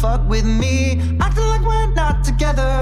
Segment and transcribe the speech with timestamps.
[0.00, 1.00] fuck with me.
[1.20, 2.72] Acting like we're not together.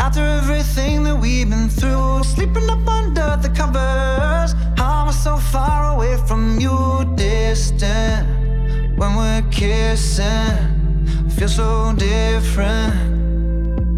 [0.00, 4.52] After everything that we've been through, sleeping up under the covers.
[4.76, 6.76] How am I so far away from you,
[7.14, 8.26] distant?
[8.98, 10.56] When we're kissing,
[11.36, 12.94] feel so different.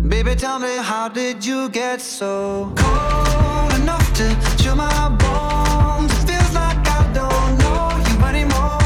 [0.08, 4.26] Baby, tell me, how did you get so cold enough to
[4.58, 6.12] chill my bones?
[6.12, 8.85] It feels like I don't know you anymore.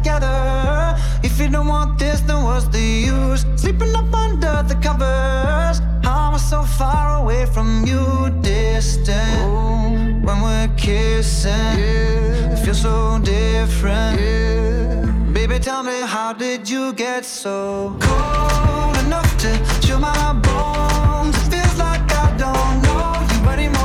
[0.00, 0.96] together.
[1.22, 3.44] If you don't want this, then what's the use?
[3.56, 5.80] Sleeping up under the covers.
[6.04, 9.40] I'm so far away from you, distant.
[9.44, 12.52] Ooh, when we're kissing, yeah.
[12.52, 14.20] it feels so different.
[14.20, 15.32] Yeah.
[15.32, 19.50] Baby, tell me, how did you get so cold enough to
[19.82, 21.36] chill my bones?
[21.36, 23.79] It feels like I don't know you anymore.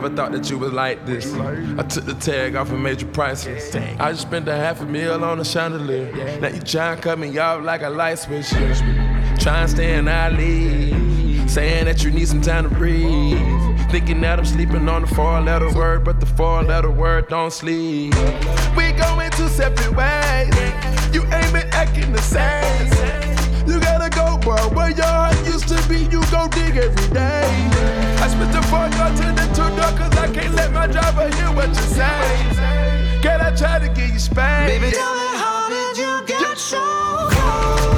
[0.00, 1.34] Never thought that you was like this.
[1.34, 3.74] I took the tag off and made you priceless.
[3.74, 6.38] I just spent a half a meal on a chandelier.
[6.38, 8.48] Now you try and cut me off like a light switch.
[9.40, 11.50] Try and stay in lead.
[11.50, 13.40] Saying that you need some time to breathe.
[13.90, 17.52] Thinking that I'm sleeping on the four letter word, but the four letter word don't
[17.52, 18.14] sleep.
[18.76, 20.54] We going two separate ways.
[21.12, 23.37] You ain't been acting the same.
[23.68, 24.56] You gotta go, bro.
[24.76, 27.44] Where your heart used to be, you go dig every day.
[28.22, 31.28] I spit the fuck out to the two door, cause I can't let my driver
[31.36, 33.20] hear what you say.
[33.20, 34.72] Can I try to get you spanked?
[34.72, 36.78] Baby, tell me how did you get so
[37.30, 37.97] cold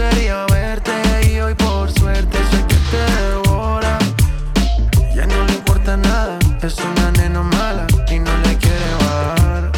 [0.00, 0.92] Quería verte
[1.30, 3.98] y hoy por suerte sé que te devora.
[5.14, 9.70] Ya no le importa nada, es una nena mala y no le quiere bajar.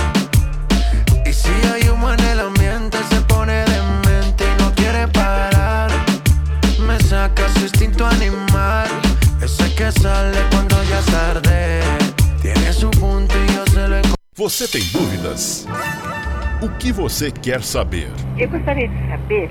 [1.27, 5.91] Y si hay humo en el ambiente, se pone demente y no quiere parar.
[6.87, 8.87] Me saca su instinto animal,
[9.43, 11.81] ese que sale cuando ya es tarde.
[12.41, 14.15] Tiene su punto y yo se lo encontré.
[14.37, 15.67] Você tem dúvidas?
[16.63, 18.09] O que você quer saber?
[18.39, 19.51] Eu gostaria de saber,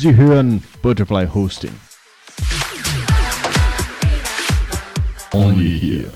[0.00, 1.74] Zihan Butterfly Hosting.
[5.34, 6.10] Only here.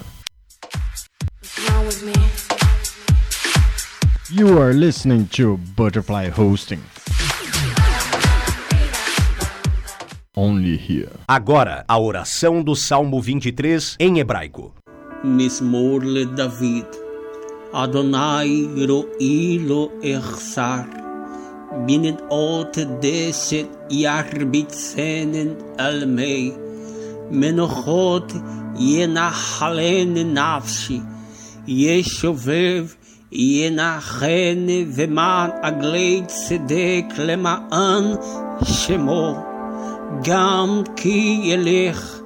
[4.31, 6.81] You are listening to Butterfly Hosting.
[10.35, 11.12] Only here.
[11.29, 14.73] Agora, a oração do Salmo 23 em hebraico.
[15.23, 16.00] Mismor
[16.35, 16.87] David.
[17.71, 21.03] Adonai ro'ilo echsar.
[21.75, 21.87] אחסר.
[21.87, 26.52] בנדעות דשת ירביצנן על מי.
[27.31, 28.33] מנוחות
[28.78, 31.00] ינחלן נפשי.
[31.66, 32.87] ישובב
[33.33, 38.04] ינחן ומען עגלי צדק למען
[38.64, 39.37] שמו.
[40.25, 42.21] גם כי ילך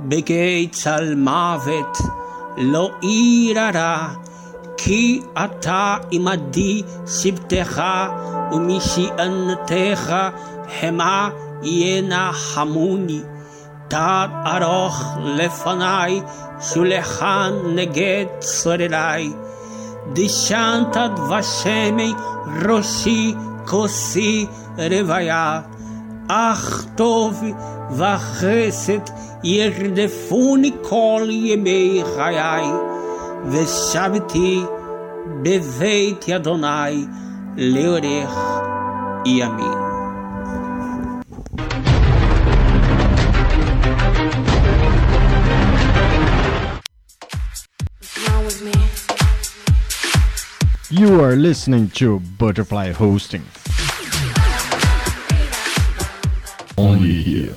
[0.00, 1.98] בגיא צל מוות,
[2.58, 4.23] לא ירא
[4.83, 7.81] כי אתה עמדי שבטך
[8.51, 10.15] ומשענתך
[10.81, 11.29] המה
[11.63, 13.21] ינחמוני.
[13.87, 16.21] תת ארוך לפניי,
[16.61, 19.33] שולחן נגד צורריי.
[20.13, 22.13] דשנת דבשמי
[22.65, 23.33] ראשי
[23.65, 24.45] כוסי
[24.77, 25.61] רוויה.
[26.27, 27.43] אך טוב
[27.91, 28.99] וחסד
[29.43, 32.65] ירדפוני כל ימי חיי,
[33.45, 34.61] ושבתי
[36.28, 37.08] Adonai
[37.56, 38.28] Leorer
[39.24, 39.40] e
[50.90, 53.44] You are listening to Butterfly Hosting.
[56.76, 57.56] Only here.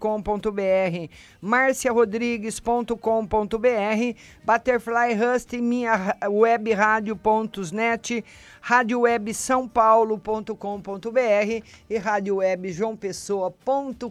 [1.39, 8.25] marciarodrigues.com.br Butterfly Husting minha web rádio.net
[8.59, 14.05] Rádio Web São Paulo.com.br e Rádio Web João Pessoa.com.br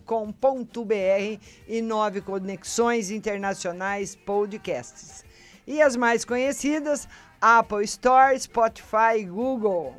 [1.69, 5.25] e nove conexões internacionais podcasts.
[5.67, 7.09] E as mais conhecidas,
[7.40, 9.95] Apple Store, Spotify Google.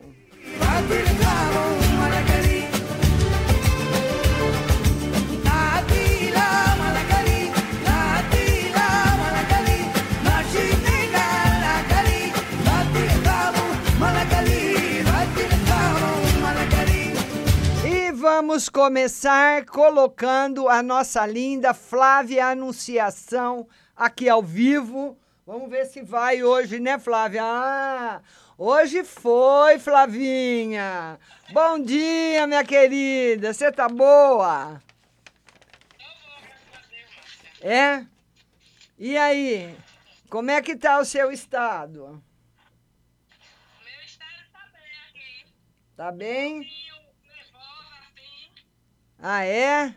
[18.21, 25.17] Vamos começar colocando a nossa linda Flávia Anunciação aqui ao vivo.
[25.43, 27.41] Vamos ver se vai hoje, né, Flávia?
[27.43, 28.21] Ah,
[28.59, 31.19] hoje foi, Flavinha.
[31.51, 33.55] Bom dia, minha querida.
[33.55, 34.79] Você tá boa?
[37.59, 38.05] É?
[38.99, 39.75] E aí?
[40.29, 42.23] Como é que tá o seu estado?
[43.83, 45.45] Meu estado tá bem aqui.
[45.97, 46.90] Tá bem?
[49.21, 49.95] Ah, é?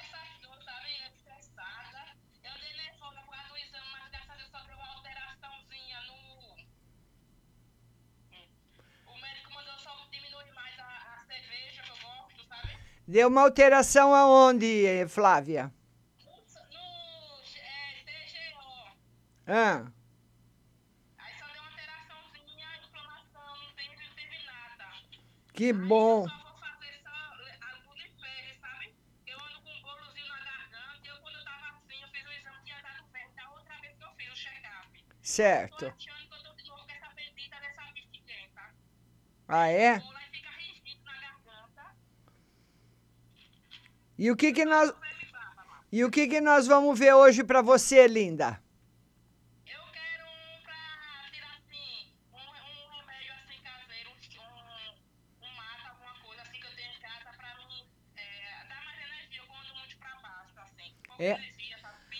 [0.00, 0.88] Essas duas, sabe?
[1.06, 2.16] Estressada.
[2.42, 6.14] Eu dei nervosa por causa do exame, mas graças a Deus sofreu uma alteraçãozinha no...
[9.12, 12.78] O médico mandou só diminuir mais a, a cerveja que eu gosto, sabe?
[13.06, 15.72] Deu uma alteração aonde, Flávia?
[16.24, 16.32] No,
[16.72, 18.96] no é, TGO.
[19.46, 19.84] Ah,
[21.18, 24.86] Aí só deu uma alteraçãozinha, inflamação, não teve, não teve nada.
[25.52, 26.26] que bom.
[26.28, 28.94] Só vou fazer só algo de febre, sabe?
[29.26, 31.00] Eu ando com um bolozinho na garganta.
[31.08, 33.34] Eu, quando eu tava assim, eu fiz o exame, tinha dado certo.
[33.36, 35.04] Da outra vez que eu fiz o check-up.
[35.04, 35.23] Tô Certo.
[35.23, 35.23] achando que eu tô de novo com essa bendita dessa
[39.48, 39.98] Ah, é?
[39.98, 40.24] Vou lá
[44.16, 44.92] e o que que nós.
[45.90, 48.60] E o que que nós vamos ver hoje pra você, linda?
[49.66, 56.14] Eu quero um pra tirar assim, um, um remédio assim caseiro, um, um mata, alguma
[56.20, 59.42] coisa assim que eu tenho em casa pra mim é, dar mais energia.
[59.78, 60.94] Muito pra baixo, assim.
[61.18, 61.53] É.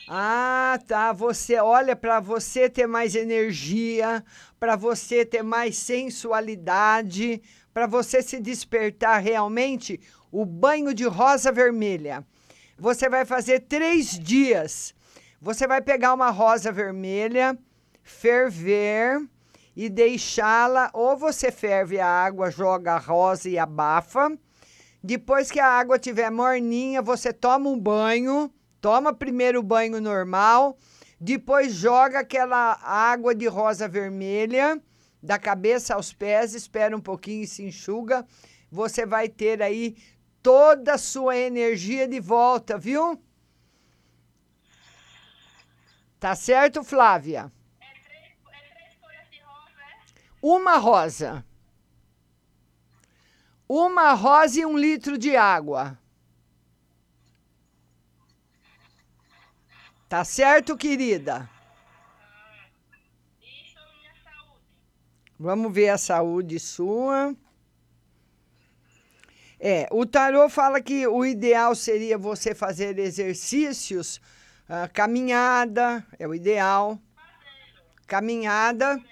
[0.08, 1.12] Ah, tá.
[1.12, 4.24] Você olha pra você ter mais energia,
[4.60, 7.40] pra você ter mais sensualidade,
[7.72, 12.24] pra você se despertar realmente, o banho de rosa vermelha.
[12.78, 14.94] Você vai fazer três dias.
[15.40, 17.58] Você vai pegar uma rosa vermelha,
[18.02, 19.20] ferver
[19.76, 20.90] e deixá-la.
[20.92, 24.36] Ou você ferve a água, joga a rosa e abafa.
[25.02, 28.50] Depois que a água estiver morninha, você toma um banho.
[28.84, 30.76] Toma primeiro o banho normal,
[31.18, 34.78] depois joga aquela água de rosa vermelha
[35.22, 38.26] da cabeça aos pés, espera um pouquinho e se enxuga.
[38.70, 39.96] Você vai ter aí
[40.42, 43.18] toda a sua energia de volta, viu?
[46.20, 47.50] Tá certo, Flávia?
[47.80, 49.96] É três, é três folhas de rosa, é?
[50.42, 51.46] Uma rosa.
[53.66, 55.98] Uma rosa e um litro de água.
[60.14, 61.50] Tá certo, querida?
[63.72, 64.60] Sobre minha saúde.
[65.36, 67.34] Vamos ver a saúde sua.
[69.58, 74.20] É, o tarô fala que o ideal seria você fazer exercícios,
[74.68, 76.96] ah, caminhada, é o ideal.
[78.06, 79.02] Caminhada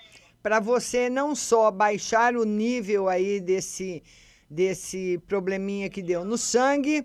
[0.41, 4.05] para você não só baixar o nível aí desse
[4.49, 7.05] desse probleminha que deu no sangue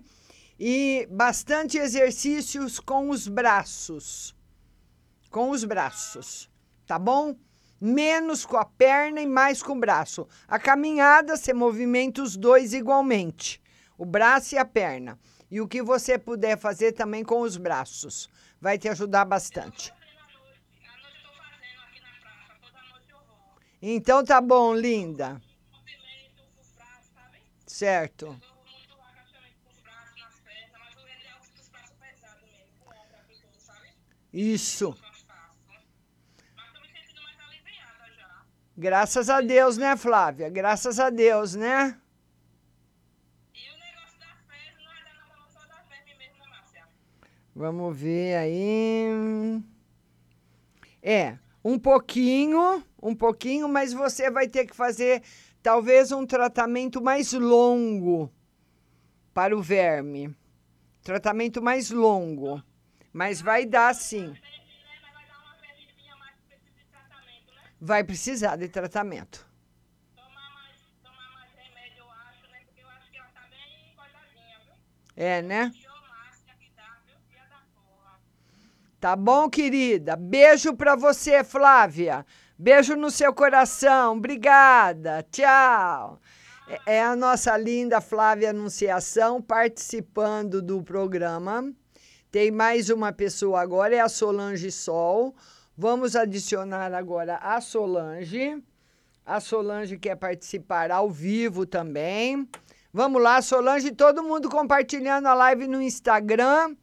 [0.58, 4.34] e bastante exercícios com os braços.
[5.30, 6.50] Com os braços,
[6.86, 7.36] tá bom?
[7.80, 10.26] Menos com a perna e mais com o braço.
[10.48, 13.62] A caminhada você movimenta os dois igualmente,
[13.96, 15.18] o braço e a perna.
[15.50, 18.28] E o que você puder fazer também com os braços,
[18.60, 19.92] vai te ajudar bastante.
[23.80, 25.40] Então tá bom, linda.
[27.66, 28.38] Certo.
[38.16, 38.44] Já.
[38.76, 40.48] Graças a Deus, né, Flávia?
[40.48, 41.98] Graças a Deus, né?
[43.52, 43.58] E
[46.72, 46.86] né?
[47.52, 49.60] Vamos ver aí.
[51.02, 55.22] É, um pouquinho, um pouquinho, mas você vai ter que fazer
[55.60, 58.30] talvez um tratamento mais longo
[59.34, 60.32] para o verme.
[61.02, 62.62] Tratamento mais longo.
[63.18, 64.32] Mas vai dar sim.
[67.80, 69.44] Vai precisar de tratamento.
[75.16, 75.72] É, né?
[79.00, 80.14] Tá bom, querida?
[80.14, 82.24] Beijo pra você, Flávia.
[82.56, 84.16] Beijo no seu coração.
[84.16, 85.24] Obrigada.
[85.32, 86.20] Tchau.
[86.68, 91.72] É- É a nossa linda Flávia Anunciação participando do programa.
[92.30, 95.34] Tem mais uma pessoa agora, é a Solange Sol.
[95.74, 98.62] Vamos adicionar agora a Solange.
[99.24, 102.46] A Solange quer participar ao vivo também.
[102.92, 106.76] Vamos lá, Solange, todo mundo compartilhando a live no Instagram.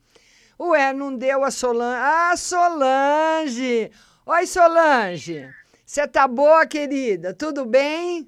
[0.59, 1.99] Ué, não deu a Solange.
[2.01, 3.91] Ah, Solange!
[4.25, 5.47] Oi, Solange.
[5.85, 7.35] Você tá boa, querida?
[7.35, 8.27] Tudo bem?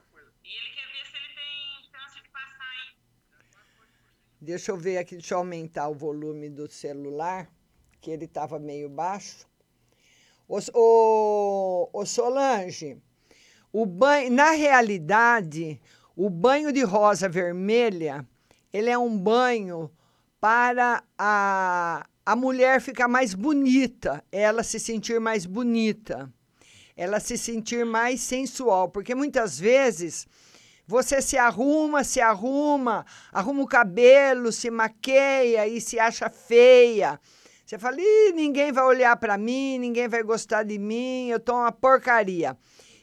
[4.43, 7.47] Deixa eu ver aqui, deixa eu aumentar o volume do celular,
[8.01, 9.47] que ele estava meio baixo.
[10.49, 12.97] Ô, ô Solange,
[13.71, 15.79] o banho, na realidade,
[16.15, 18.27] o banho de rosa vermelha,
[18.73, 19.91] ele é um banho
[20.39, 26.33] para a, a mulher ficar mais bonita, ela se sentir mais bonita,
[26.97, 30.27] ela se sentir mais sensual, porque muitas vezes
[30.91, 37.17] você se arruma, se arruma, arruma o cabelo, se maqueia e se acha feia.
[37.65, 41.53] Você fala, Ih, ninguém vai olhar para mim, ninguém vai gostar de mim, eu tô
[41.53, 42.57] uma porcaria.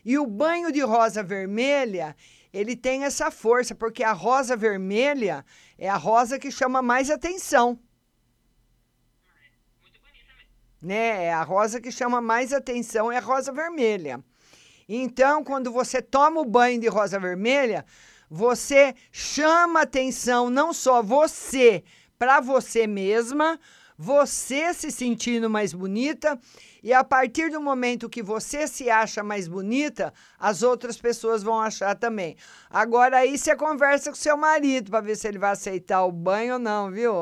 [0.05, 2.15] E o banho de rosa vermelha,
[2.53, 5.43] ele tem essa força, porque a rosa vermelha
[5.79, 7.79] é a rosa que chama mais atenção.
[10.83, 11.25] Né?
[11.25, 14.23] É a rosa que chama mais atenção é a rosa vermelha.
[14.89, 17.85] Então, quando você toma o banho de rosa vermelha,
[18.31, 21.85] você chama atenção não só você
[22.19, 23.61] para você mesma,
[23.97, 26.39] você se sentindo mais bonita,
[26.83, 31.61] e a partir do momento que você se acha mais bonita, as outras pessoas vão
[31.61, 32.37] achar também.
[32.71, 36.55] Agora aí você conversa com seu marido para ver se ele vai aceitar o banho
[36.55, 37.13] ou não, viu?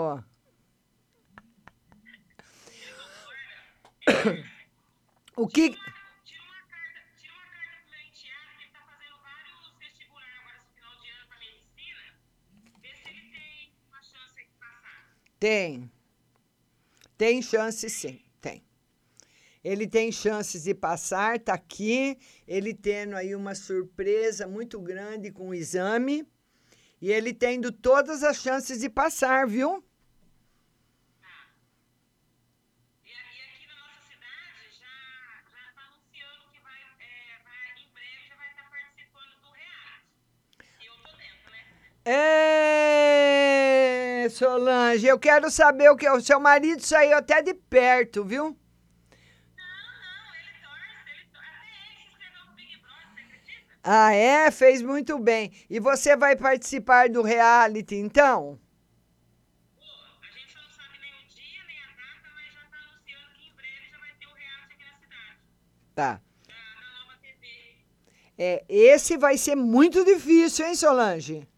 [5.38, 5.76] O que
[15.38, 15.90] Tem.
[17.18, 18.62] Tem chance sim, tem.
[19.62, 25.48] Ele tem chances de passar, tá aqui, ele tendo aí uma surpresa muito grande com
[25.48, 26.26] o exame,
[27.00, 29.84] e ele tendo todas as chances de passar, viu?
[44.26, 48.56] É, Solange, eu quero saber o que o seu marido saiu até de perto, viu?
[53.84, 54.50] Ah, é?
[54.50, 55.52] Fez muito bem.
[55.70, 58.58] E você vai participar do reality, então?
[65.94, 66.20] Tá.
[68.36, 71.48] É, esse vai ser muito difícil, hein, Solange?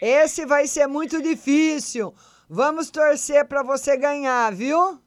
[0.00, 2.14] Esse vai ser muito difícil.
[2.48, 5.00] Vamos torcer para você ganhar, viu?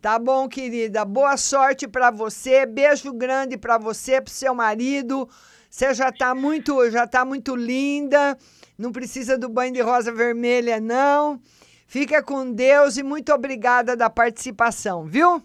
[0.00, 1.02] Tá bom, querida.
[1.02, 2.66] Boa sorte para você.
[2.66, 5.26] Beijo grande para você, pro seu marido.
[5.70, 8.36] Você já tá muito, já tá muito linda.
[8.76, 11.40] Não precisa do banho de rosa vermelha não.
[11.86, 15.42] Fica com Deus e muito obrigada da participação, viu?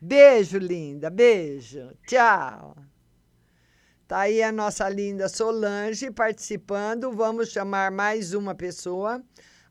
[0.00, 1.10] Beijo, linda.
[1.10, 1.92] Beijo.
[2.06, 2.74] Tchau.
[4.08, 7.12] Tá aí a nossa linda Solange participando.
[7.12, 9.22] Vamos chamar mais uma pessoa.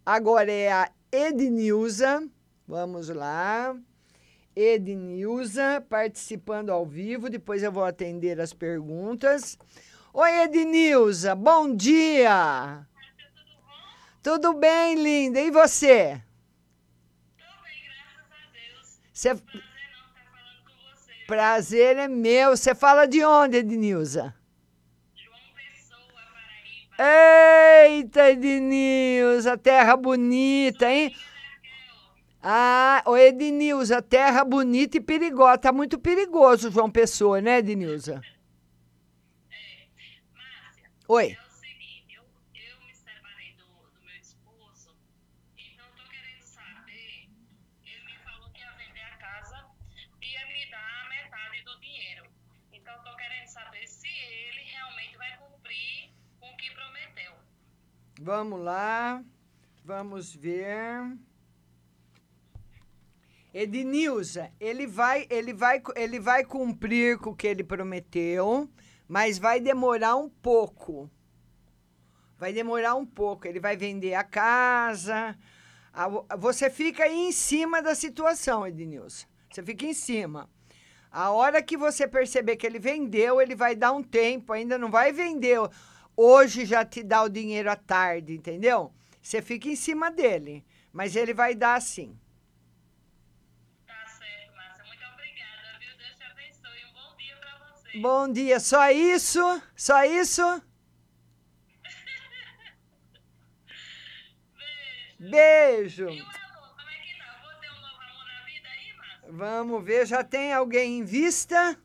[0.05, 2.23] Agora é a Ednilza.
[2.67, 3.75] Vamos lá.
[4.55, 7.29] Ednilza participando ao vivo.
[7.29, 9.57] Depois eu vou atender as perguntas.
[10.13, 11.33] Oi, Ednilza.
[11.33, 12.85] Bom dia.
[14.21, 15.41] Tudo bem, linda?
[15.41, 16.21] E você?
[17.35, 18.99] Tudo bem, graças a Deus.
[19.11, 19.68] Você...
[21.29, 22.57] Prazer é meu.
[22.57, 24.33] Você fala de onde, Ednilza?
[25.13, 26.01] João Pessoa,
[26.97, 27.85] Paraíba.
[27.85, 31.15] Eita, Ednilza, terra bonita, hein?
[32.41, 35.59] Ah, o Ednilza, terra bonita e perigosa.
[35.59, 38.19] Tá muito perigoso, João Pessoa, né, Ednilza?
[39.51, 39.85] É,
[40.33, 40.89] Márcia.
[41.07, 41.37] Oi.
[58.21, 59.23] Vamos lá.
[59.85, 61.17] Vamos ver.
[63.53, 68.69] Ednilza, ele vai, ele vai, ele vai cumprir com o que ele prometeu,
[69.07, 71.09] mas vai demorar um pouco.
[72.37, 73.47] Vai demorar um pouco.
[73.47, 75.35] Ele vai vender a casa,
[75.93, 79.25] A- Você fica aí em cima da situação, Ednilson.
[79.49, 80.47] Você fica em cima.
[81.11, 84.91] A hora que você perceber que ele vendeu, ele vai dar um tempo, ainda não
[84.91, 85.57] vai vender.
[86.21, 88.93] Hoje já te dá o dinheiro à tarde, entendeu?
[89.21, 92.13] Você fica em cima dele, mas ele vai dar sim.
[93.87, 94.83] Tá certo, Márcia.
[94.83, 95.97] Muito obrigada, viu?
[95.97, 96.83] Deus te abençoe.
[96.89, 97.99] Um bom dia pra você.
[97.99, 99.61] Bom dia, só isso?
[99.77, 100.41] Só isso?
[105.17, 106.09] Beijo.
[106.09, 107.39] E o amor, como é que tá?
[107.43, 109.31] Vou ter um novo amor na vida aí, Márcia?
[109.31, 111.79] Vamos ver, já tem alguém em vista?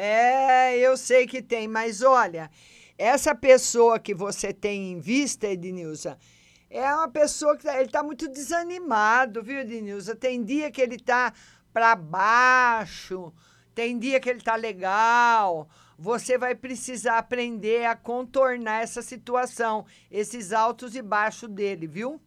[0.00, 2.48] É, eu sei que tem, mas olha,
[2.96, 6.16] essa pessoa que você tem em vista, Ednilza,
[6.70, 10.14] é uma pessoa que tá, ele tá muito desanimado, viu, Ednilza?
[10.14, 11.32] Tem dia que ele tá
[11.72, 13.34] para baixo,
[13.74, 15.68] tem dia que ele tá legal.
[15.98, 22.22] Você vai precisar aprender a contornar essa situação, esses altos e baixos dele, viu?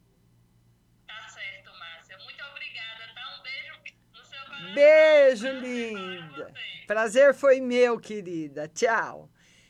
[1.08, 2.18] Tá certo, Márcia.
[2.18, 3.22] Muito obrigada, tá?
[3.40, 3.74] Um beijo
[4.12, 4.74] no seu.
[4.74, 6.54] Beijo, linda.
[6.92, 8.68] Prazer foi meu, querida.
[8.68, 9.30] Tchau.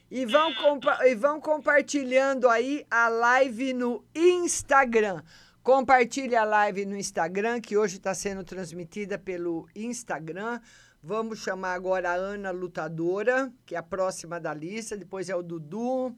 [0.10, 0.51] E vão,
[1.05, 5.21] e vão compartilhando aí a live no Instagram.
[5.62, 10.60] Compartilhe a live no Instagram, que hoje está sendo transmitida pelo Instagram.
[10.99, 14.97] Vamos chamar agora a Ana Lutadora, que é a próxima da lista.
[14.97, 16.17] Depois é o Dudu.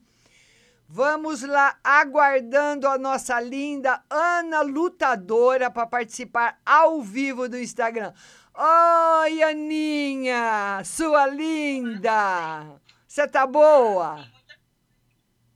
[0.87, 8.13] Vamos lá, aguardando a nossa linda Ana Lutadora para participar ao vivo do Instagram.
[8.55, 12.79] Oi, Aninha, sua linda!
[13.07, 14.27] Você tá boa?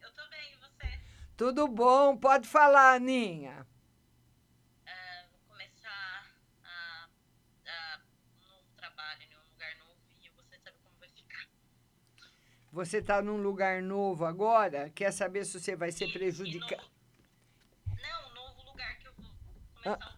[0.01, 0.99] Eu tô bem, e você?
[1.35, 2.17] Tudo bom?
[2.17, 3.65] Pode falar, Aninha.
[4.87, 6.25] Ah, vou começar
[6.65, 7.07] a,
[7.67, 11.45] a um novo trabalho em um lugar novo e você sabe como vai ficar.
[12.71, 14.89] Você tá num lugar novo agora?
[14.89, 16.81] Quer saber se você vai ser prejudicado?
[16.83, 20.16] no- Não, novo lugar que eu vou começar trabalho, um.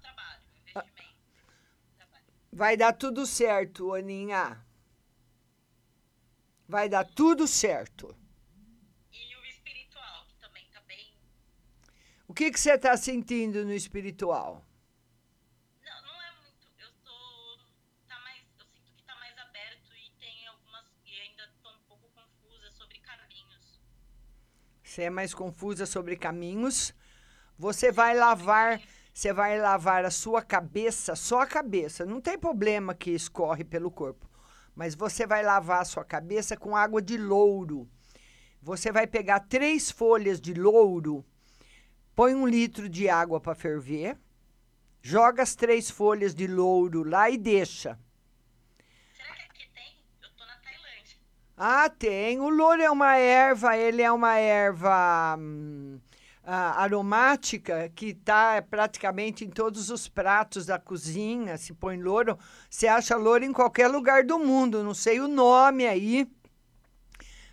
[2.51, 4.65] Vai dar tudo certo, Aninha.
[6.67, 8.15] Vai dar tudo certo.
[9.11, 11.13] E o espiritual, que também tá bem.
[12.27, 14.65] O que, que você está sentindo no espiritual?
[15.83, 16.67] Não, não é muito.
[16.79, 17.57] Eu tô.
[18.07, 18.43] Tá mais.
[18.59, 20.85] Eu sinto que tá mais aberto e tem algumas.
[21.05, 23.79] E ainda tô um pouco confusa sobre caminhos.
[24.83, 26.93] Você é mais confusa sobre caminhos.
[27.57, 28.81] Você vai lavar,
[29.19, 32.05] você vai lavar a sua cabeça, só a cabeça.
[32.05, 34.29] Não tem problema que escorre pelo corpo.
[34.73, 37.85] Mas você vai lavar a sua cabeça com água de louro.
[38.61, 41.25] Você vai pegar três folhas de louro,
[42.15, 44.17] põe um litro de água para ferver,
[45.01, 47.99] joga as três folhas de louro lá e deixa.
[49.13, 49.97] Será que aqui tem?
[50.23, 51.17] Eu tô na Tailândia.
[51.57, 52.39] Ah, tem.
[52.39, 55.99] O louro é uma erva, ele é uma erva hum,
[56.51, 61.57] ah, aromática que está praticamente em todos os pratos da cozinha.
[61.57, 64.83] Se põe louro, você acha louro em qualquer lugar do mundo.
[64.83, 66.27] Não sei o nome aí.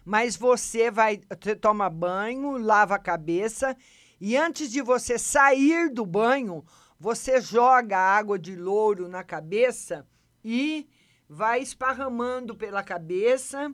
[0.03, 3.77] Mas você vai, você toma banho, lava a cabeça
[4.19, 6.65] e antes de você sair do banho,
[6.99, 10.07] você joga água de louro na cabeça
[10.43, 10.89] e
[11.29, 13.71] vai esparramando pela cabeça.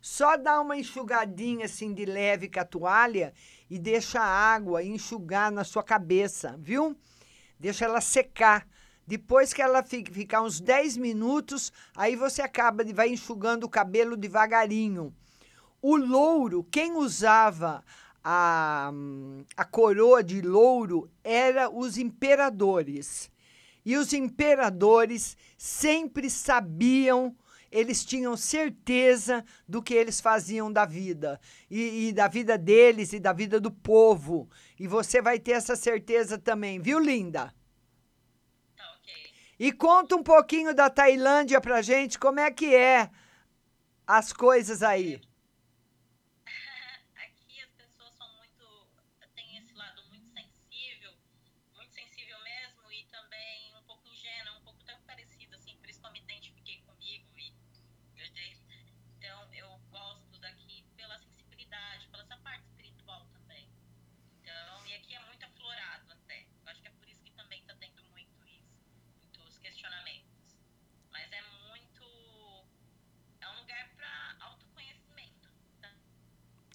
[0.00, 3.34] Só dá uma enxugadinha assim de leve com a toalha
[3.70, 6.96] e deixa a água enxugar na sua cabeça, viu?
[7.58, 8.66] Deixa ela secar.
[9.06, 13.68] Depois que ela fi- ficar uns 10 minutos, aí você acaba de vai enxugando o
[13.68, 15.14] cabelo devagarinho.
[15.80, 17.82] O louro, quem usava
[18.22, 18.92] a,
[19.56, 23.30] a coroa de louro era os imperadores.
[23.84, 27.34] E os imperadores sempre sabiam,
[27.70, 33.20] eles tinham certeza do que eles faziam da vida, e, e da vida deles e
[33.20, 34.48] da vida do povo.
[34.78, 37.54] E você vai ter essa certeza também, viu, linda?
[38.76, 38.98] Tá.
[39.58, 43.10] E conta um pouquinho da Tailândia pra gente, como é que é
[44.06, 45.20] as coisas aí.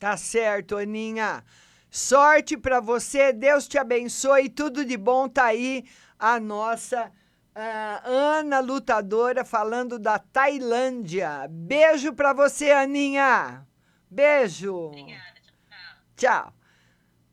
[0.06, 1.44] Tá certo, Aninha.
[1.90, 5.28] Sorte pra você, Deus te abençoe, tudo de bom.
[5.28, 5.84] Tá aí
[6.20, 7.12] a nossa
[7.56, 11.48] ah, Ana Lutadora falando da Tailândia.
[11.50, 13.66] Beijo pra você, Aninha.
[14.08, 14.76] Beijo.
[14.76, 15.98] Obrigada, tchau.
[16.16, 16.54] Tchau.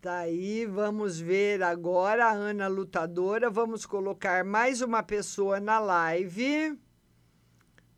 [0.01, 3.51] Tá aí, vamos ver agora a Ana Lutadora.
[3.51, 6.81] Vamos colocar mais uma pessoa na live.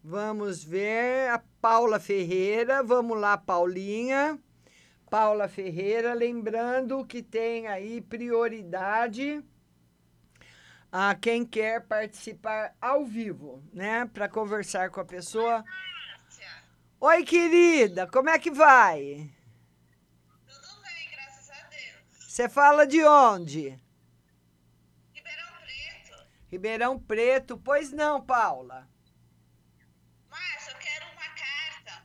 [0.03, 2.83] Vamos ver a Paula Ferreira.
[2.83, 4.37] Vamos lá, Paulinha.
[5.15, 9.45] Paula Ferreira, lembrando que tem aí prioridade
[10.91, 14.07] a quem quer participar ao vivo, né?
[14.07, 15.65] Para conversar com a pessoa.
[16.99, 19.31] Oi, querida, como é que vai?
[22.19, 23.81] Você fala de onde?
[25.13, 26.27] Ribeirão Preto.
[26.51, 27.57] Ribeirão Preto.
[27.57, 28.89] Pois não, Paula.
[30.29, 32.05] Márcia, eu quero uma carta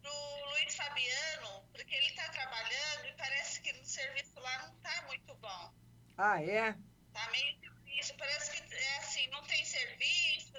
[0.00, 0.12] pro
[0.50, 5.34] Luiz Fabiano, porque ele tá trabalhando e parece que no serviço lá não tá muito
[5.36, 5.74] bom.
[6.16, 6.76] Ah, é?
[7.12, 8.14] Tá meio difícil.
[8.18, 10.56] Parece que é assim, não tem serviço,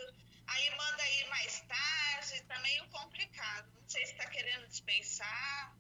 [0.48, 3.68] aí manda ir mais tarde, tá meio complicado.
[3.82, 5.76] Não sei se tá querendo dispensar.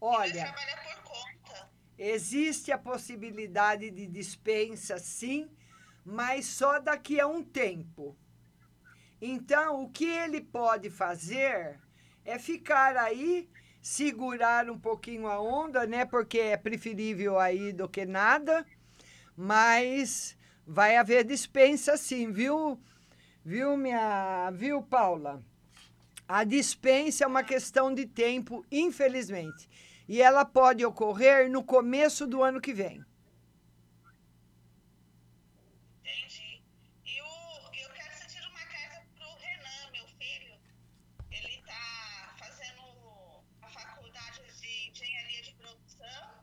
[0.00, 0.30] Olha.
[0.30, 1.70] Ele trabalha por conta.
[1.98, 5.54] Existe a possibilidade de dispensa, sim,
[6.04, 8.16] mas só daqui a um tempo.
[9.20, 11.78] Então, o que ele pode fazer
[12.24, 16.04] é ficar aí, segurar um pouquinho a onda, né?
[16.04, 18.66] Porque é preferível aí do que nada,
[19.36, 22.78] mas vai haver dispensa sim, viu?
[23.44, 25.42] Viu, minha, viu, Paula?
[26.28, 29.68] A dispensa é uma questão de tempo, infelizmente
[30.12, 33.00] e ela pode ocorrer no começo do ano que vem.
[36.00, 36.60] Entendi.
[37.06, 37.26] E o,
[37.84, 40.58] eu quero que você tire uma carta para o Renan, meu filho.
[41.30, 42.82] Ele está fazendo
[43.62, 46.42] a faculdade de engenharia de produção,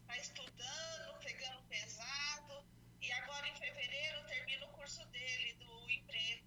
[0.00, 2.64] está estudando, pegando pesado,
[3.02, 6.46] e agora em fevereiro termina o curso dele do emprego.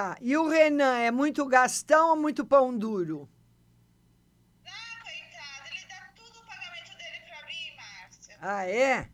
[0.00, 0.16] Tá.
[0.18, 3.28] E o Renan é muito gastão ou muito pão duro?
[8.40, 9.10] Ah, é?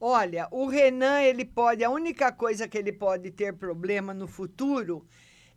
[0.00, 5.06] Olha, o Renan, ele pode, a única coisa que ele pode ter problema no futuro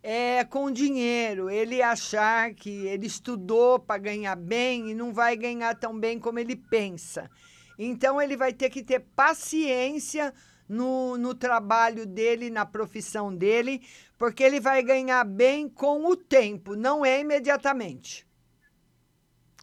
[0.03, 1.49] é com dinheiro.
[1.49, 6.37] Ele achar que ele estudou para ganhar bem e não vai ganhar tão bem como
[6.37, 7.27] ele pensa.
[7.75, 10.31] Então, ele vai ter que ter paciência
[10.69, 13.81] no, no trabalho dele, na profissão dele,
[14.17, 18.25] porque ele vai ganhar bem com o tempo, não é imediatamente.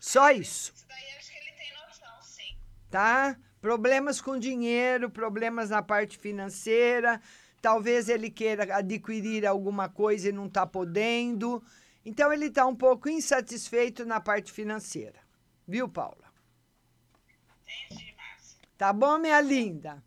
[0.01, 0.77] Só isso
[2.97, 3.37] tá?
[3.61, 7.21] Problemas com dinheiro, problemas na parte financeira,
[7.61, 11.63] talvez ele queira adquirir alguma coisa e não está podendo.
[12.05, 15.19] Então, ele está um pouco insatisfeito na parte financeira.
[15.69, 16.33] Viu, Paula?
[17.91, 18.59] Entendi, Márcia.
[18.79, 20.03] Tá bom, minha linda?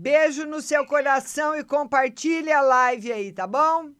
[0.00, 3.90] Beijo no seu coração e compartilhe a live aí, tá bom?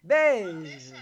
[0.00, 0.52] Beijo.
[0.52, 0.94] Beijo.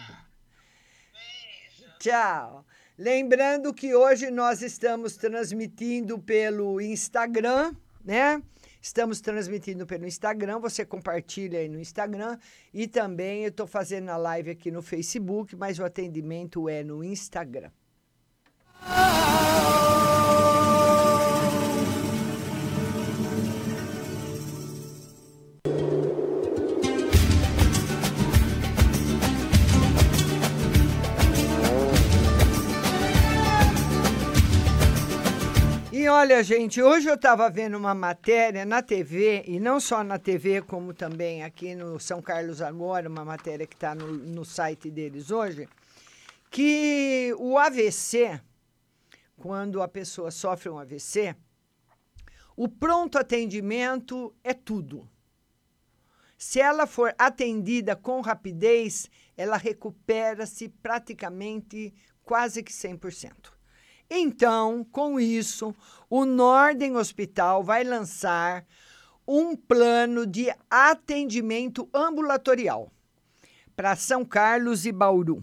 [1.98, 2.64] Tchau.
[2.96, 8.42] Lembrando que hoje nós estamos transmitindo pelo Instagram, né?
[8.80, 12.38] Estamos transmitindo pelo Instagram, você compartilha aí no Instagram
[12.72, 17.04] e também eu estou fazendo a live aqui no Facebook, mas o atendimento é no
[17.04, 17.70] Instagram.
[36.02, 40.18] E olha, gente, hoje eu estava vendo uma matéria na TV, e não só na
[40.18, 44.90] TV, como também aqui no São Carlos Agora, uma matéria que está no, no site
[44.90, 45.68] deles hoje,
[46.50, 48.40] que o AVC,
[49.36, 51.36] quando a pessoa sofre um AVC,
[52.56, 55.08] o pronto atendimento é tudo.
[56.36, 61.94] Se ela for atendida com rapidez, ela recupera-se praticamente
[62.24, 63.61] quase que 100%.
[64.14, 65.74] Então, com isso,
[66.10, 68.62] o Norden Hospital vai lançar
[69.26, 72.92] um plano de atendimento ambulatorial
[73.74, 75.42] para São Carlos e Bauru.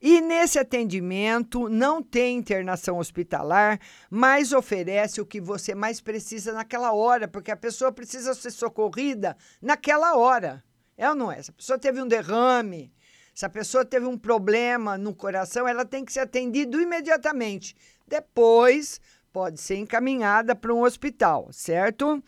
[0.00, 3.78] E nesse atendimento não tem internação hospitalar,
[4.08, 9.36] mas oferece o que você mais precisa naquela hora, porque a pessoa precisa ser socorrida
[9.60, 10.64] naquela hora.
[10.96, 11.42] É ou não é?
[11.42, 12.90] Se a pessoa teve um derrame,
[13.38, 17.76] se a pessoa teve um problema no coração, ela tem que ser atendida imediatamente.
[18.08, 19.00] Depois,
[19.30, 22.22] pode ser encaminhada para um hospital, certo?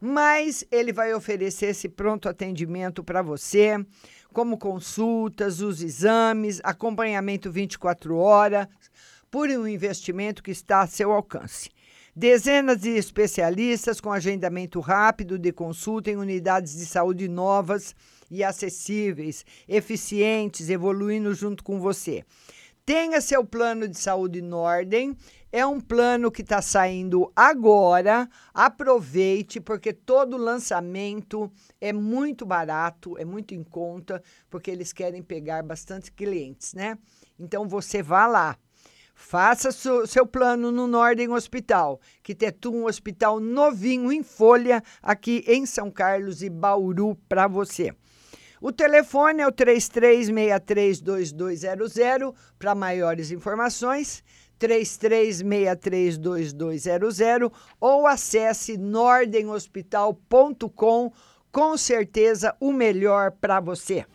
[0.00, 3.84] Mas ele vai oferecer esse pronto atendimento para você,
[4.32, 8.68] como consultas, os exames, acompanhamento 24 horas,
[9.28, 11.70] por um investimento que está a seu alcance.
[12.14, 17.96] Dezenas de especialistas com agendamento rápido de consulta em unidades de saúde novas
[18.30, 22.24] e acessíveis, eficientes, evoluindo junto com você
[22.86, 25.16] Tenha seu plano de saúde Nordem.
[25.50, 28.30] É um plano que está saindo agora.
[28.54, 35.64] Aproveite, porque todo lançamento é muito barato, é muito em conta, porque eles querem pegar
[35.64, 36.96] bastante clientes, né?
[37.36, 38.56] Então você vá lá.
[39.16, 45.66] Faça seu plano no Nordem Hospital, que tem um hospital novinho em folha aqui em
[45.66, 47.92] São Carlos e Bauru para você.
[48.60, 54.24] O telefone é o 33632200 para maiores informações.
[54.58, 61.12] 33632200 ou acesse nordenhospital.com,
[61.52, 64.06] com certeza o melhor para você.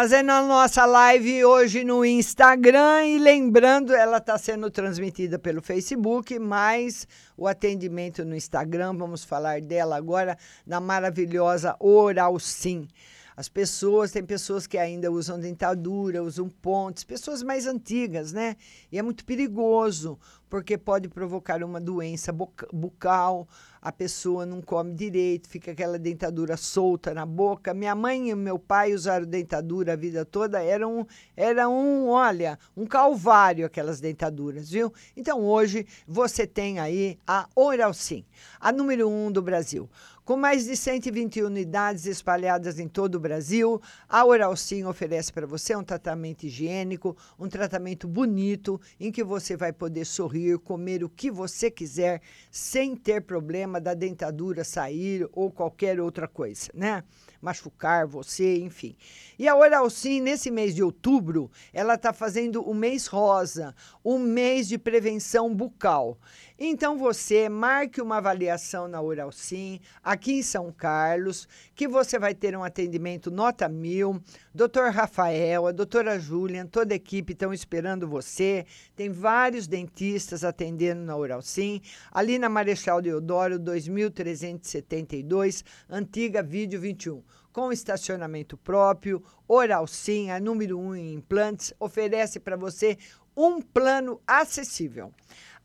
[0.00, 6.38] Fazendo a nossa live hoje no Instagram e lembrando, ela está sendo transmitida pelo Facebook,
[6.38, 12.88] mas o atendimento no Instagram, vamos falar dela agora, na maravilhosa Oral Sim.
[13.36, 18.56] As pessoas, tem pessoas que ainda usam dentadura, usam pontes, pessoas mais antigas, né?
[18.90, 22.32] E é muito perigoso, porque pode provocar uma doença
[22.72, 23.46] bucal,
[23.82, 27.72] a pessoa não come direito, fica aquela dentadura solta na boca.
[27.72, 31.06] Minha mãe e meu pai usaram dentadura a vida toda, era um,
[31.36, 34.92] era um, olha, um calvário aquelas dentaduras, viu?
[35.16, 38.24] Então hoje você tem aí a Oral Sim,
[38.60, 39.88] a número um do Brasil.
[40.24, 45.46] Com mais de 120 unidades espalhadas em todo o Brasil, a Oral Sim oferece para
[45.46, 51.08] você um tratamento higiênico, um tratamento bonito, em que você vai poder sorrir, comer o
[51.08, 57.02] que você quiser, sem ter problema da dentadura sair ou qualquer outra coisa, né?
[57.40, 58.94] Machucar você, enfim.
[59.38, 64.18] E a Oral Sim, nesse mês de outubro, ela está fazendo o mês rosa, um
[64.18, 66.18] mês de prevenção bucal.
[66.62, 72.34] Então você marque uma avaliação na Oral Sim, aqui em São Carlos, que você vai
[72.34, 74.22] ter um atendimento nota mil.
[74.54, 78.66] Doutor Rafael, a doutora Julian, toda a equipe estão esperando você.
[78.94, 81.80] Tem vários dentistas atendendo na Oral Sim,
[82.12, 90.78] ali na Marechal Deodoro, 2372, antiga Vídeo 21 com estacionamento próprio, Oral Sim, a número
[90.78, 92.98] 1 um em implantes, oferece para você
[93.36, 95.12] um plano acessível.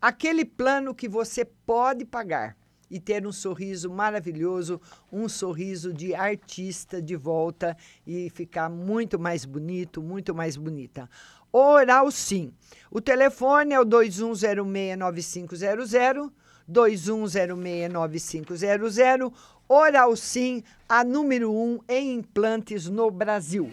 [0.06, 2.56] Aquele plano que você pode pagar
[2.92, 4.80] e ter um sorriso maravilhoso,
[5.12, 7.76] um sorriso de artista de volta
[8.06, 11.10] e ficar muito mais bonito, muito mais bonita.
[11.52, 12.54] Oral Sim.
[12.92, 16.30] O telefone é o 21069500,
[16.70, 19.34] 21069500.
[19.68, 23.72] Oral Sim, a número 1 um em implantes no Brasil.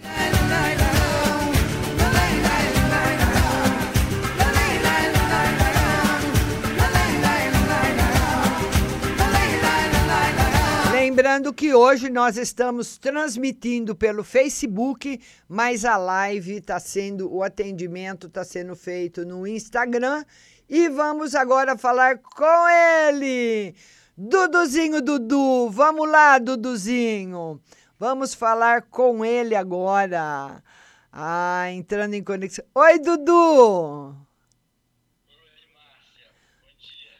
[11.13, 18.29] Lembrando que hoje nós estamos transmitindo pelo Facebook, mas a live está sendo, o atendimento
[18.29, 20.25] está sendo feito no Instagram.
[20.67, 22.67] E vamos agora falar com
[23.11, 23.75] ele,
[24.17, 25.69] Duduzinho Dudu.
[25.69, 27.61] Vamos lá, Duduzinho.
[27.99, 30.65] Vamos falar com ele agora.
[31.13, 32.65] Ah, entrando em conexão.
[32.75, 34.17] Oi, Dudu.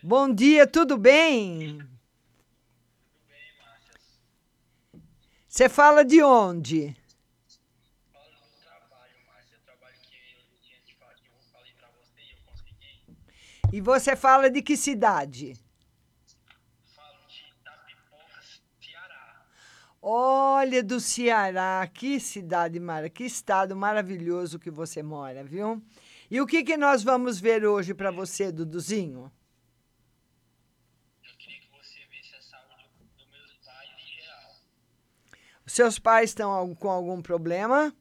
[0.03, 1.92] Bom dia, tudo bem?
[5.53, 6.97] Você fala de onde?
[13.71, 15.53] E você fala de que cidade?
[20.01, 25.83] Olha, do Ceará, que cidade mara, que estado maravilhoso que você mora, viu?
[26.31, 29.31] E o que, que nós vamos ver hoje para você, Duduzinho?
[35.67, 37.95] Seus pais estão com algum problema?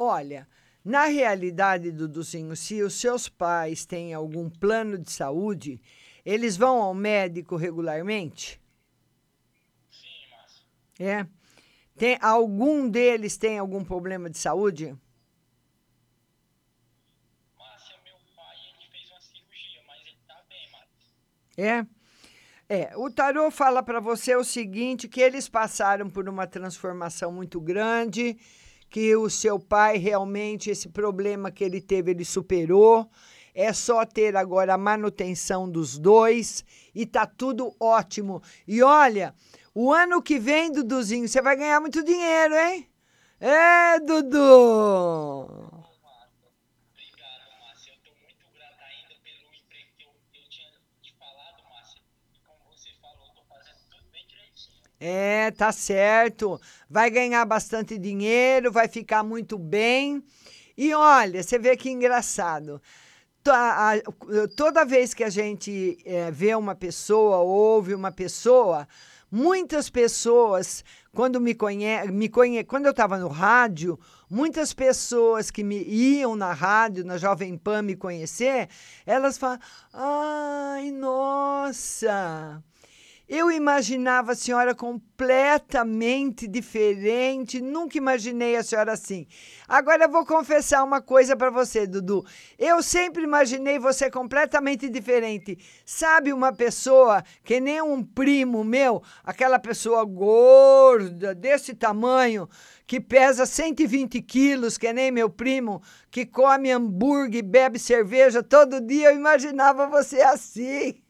[0.00, 0.46] Olha,
[0.84, 5.82] na realidade, Duduzinho, se os seus pais têm algum plano de saúde,
[6.24, 8.60] eles vão ao médico regularmente?
[9.90, 10.66] Sim, Márcia.
[11.00, 11.26] É?
[11.96, 14.96] Tem, algum deles tem algum problema de saúde?
[21.58, 21.84] É?
[22.68, 27.60] É, o tarô fala para você o seguinte, que eles passaram por uma transformação muito
[27.60, 28.38] grande,
[28.88, 33.10] que o seu pai realmente esse problema que ele teve, ele superou.
[33.54, 38.40] É só ter agora a manutenção dos dois e tá tudo ótimo.
[38.68, 39.34] E olha,
[39.74, 42.86] o ano que vem, Duduzinho, você vai ganhar muito dinheiro, hein?
[43.40, 45.77] É, Dudu!
[55.00, 56.60] É, tá certo.
[56.88, 60.22] Vai ganhar bastante dinheiro, vai ficar muito bem.
[60.76, 62.80] E olha, você vê que engraçado.
[63.46, 63.94] A-
[64.56, 68.86] Toda vez que a gente eh, vê uma pessoa, ouve uma pessoa,
[69.30, 70.84] muitas pessoas,
[71.14, 72.62] quando me conhecem, me conhe...
[72.64, 73.98] quando eu estava no rádio,
[74.30, 78.68] muitas pessoas que me iam na rádio, na Jovem Pan me conhecer,
[79.06, 79.58] elas falam:
[79.94, 82.62] ai, nossa!
[83.28, 89.26] Eu imaginava a senhora completamente diferente, nunca imaginei a senhora assim.
[89.68, 92.24] Agora eu vou confessar uma coisa para você, Dudu.
[92.58, 95.58] Eu sempre imaginei você completamente diferente.
[95.84, 102.48] Sabe uma pessoa que nem um primo meu, aquela pessoa gorda, desse tamanho,
[102.86, 109.10] que pesa 120 quilos, que nem meu primo, que come hambúrguer bebe cerveja todo dia,
[109.10, 111.02] eu imaginava você assim.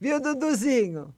[0.00, 1.14] Viu, Duduzinho?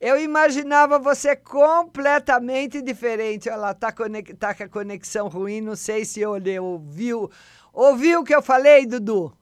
[0.00, 3.48] Eu imaginava você completamente diferente.
[3.48, 3.92] Olha lá, tá,
[4.38, 7.30] tá com a conexão ruim, não sei se olhou, ouviu.
[7.72, 9.36] Ouviu o que eu falei, Dudu?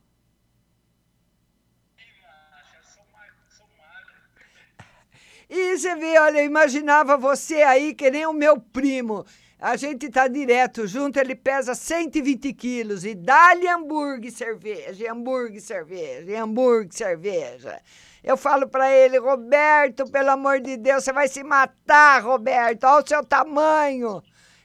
[5.50, 9.24] E você vê, olha, eu imaginava você aí que nem o meu primo.
[9.60, 16.44] A gente tá direto junto, ele pesa 120 quilos e dá-lhe hambúrguer, cerveja, hambúrguer, cerveja,
[16.44, 17.82] hambúrguer, cerveja.
[18.22, 23.02] Eu falo pra ele, Roberto, pelo amor de Deus, você vai se matar, Roberto, olha
[23.02, 24.22] o seu tamanho.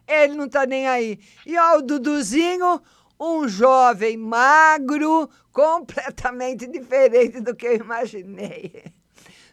[0.08, 1.20] Ele não tá nem aí.
[1.44, 2.80] E ó, o Duduzinho,
[3.20, 8.84] um jovem magro, completamente diferente do que eu imaginei.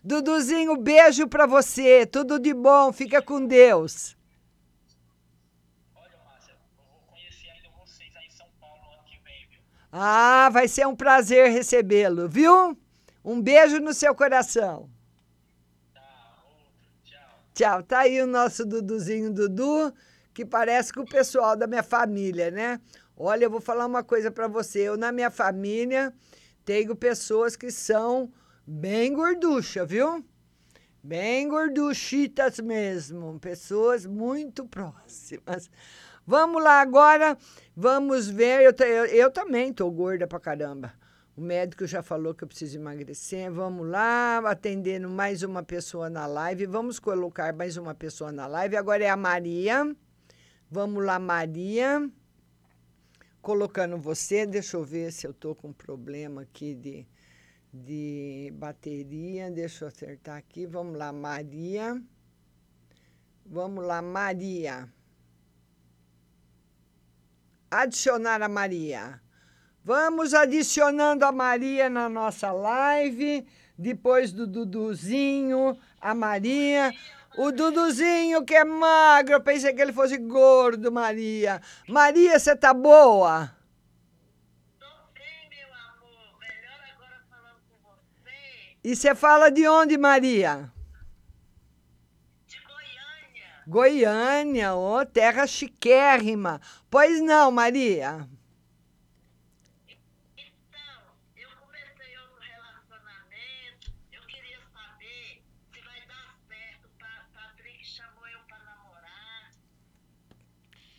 [0.04, 4.19] Duduzinho, beijo pra você, tudo de bom, fica com Deus.
[9.92, 12.76] Ah, vai ser um prazer recebê-lo, viu?
[13.24, 14.88] Um beijo no seu coração.
[17.52, 17.82] Tchau.
[17.82, 19.92] Tá aí o nosso Duduzinho Dudu,
[20.32, 22.80] que parece com o pessoal da minha família, né?
[23.16, 24.80] Olha, eu vou falar uma coisa pra você.
[24.80, 26.14] Eu, na minha família,
[26.64, 28.32] tenho pessoas que são
[28.66, 30.24] bem gorducha, viu?
[31.02, 33.38] Bem gorduchitas mesmo.
[33.40, 35.68] Pessoas muito próximas.
[36.30, 37.36] Vamos lá agora,
[37.74, 38.62] vamos ver.
[38.62, 40.94] Eu, eu, eu também tô gorda pra caramba.
[41.36, 43.50] O médico já falou que eu preciso emagrecer.
[43.50, 46.66] Vamos lá, atendendo mais uma pessoa na live.
[46.66, 48.76] Vamos colocar mais uma pessoa na live.
[48.76, 49.92] Agora é a Maria.
[50.70, 52.08] Vamos lá, Maria.
[53.42, 57.08] Colocando você, deixa eu ver se eu tô com problema aqui de,
[57.74, 59.50] de bateria.
[59.50, 60.64] Deixa eu acertar aqui.
[60.64, 62.00] Vamos lá, Maria.
[63.44, 64.88] Vamos lá, Maria.
[67.70, 69.20] Adicionar a Maria.
[69.84, 73.46] Vamos adicionando a Maria na nossa live.
[73.78, 76.92] Depois do Duduzinho, a Maria.
[77.38, 81.62] O Duduzinho que é magro, eu pensei que ele fosse gordo, Maria.
[81.88, 83.50] Maria, você tá boa?
[88.82, 90.72] E você fala de onde, Maria?
[93.70, 96.60] Goiânia, ô, terra chiquérrima.
[96.90, 98.28] Pois não, Maria?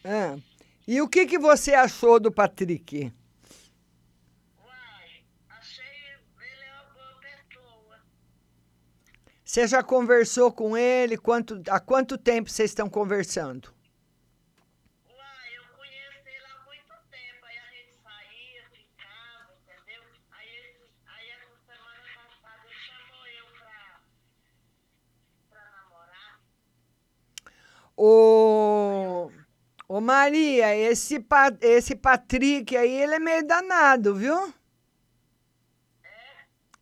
[0.05, 0.37] Ah,
[0.87, 3.11] e o que, que você achou do Patrick?
[9.51, 11.17] Você já conversou com ele?
[11.17, 13.73] Quanto, há quanto tempo vocês estão conversando?
[27.97, 29.29] Ô,
[29.85, 31.21] ô Maria, esse,
[31.59, 34.53] esse Patrick aí, ele é meio danado, viu?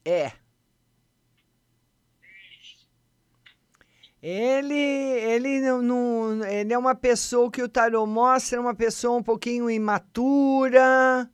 [0.05, 0.33] É.
[4.21, 9.23] Ele, ele, não, não- ele é uma pessoa que o tarô mostra, uma pessoa um
[9.23, 11.29] pouquinho imatura,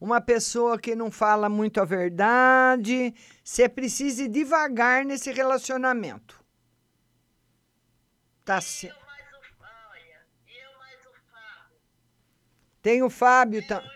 [0.00, 3.12] uma pessoa que não fala muito a verdade.
[3.42, 6.38] Você precisa ir devagar nesse relacionamento.
[8.44, 8.98] Tá certo.
[12.82, 13.90] Tem o Fábio também.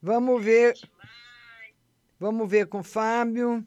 [0.00, 0.74] Vamos ver.
[2.18, 3.66] Vamos ver com o Fábio.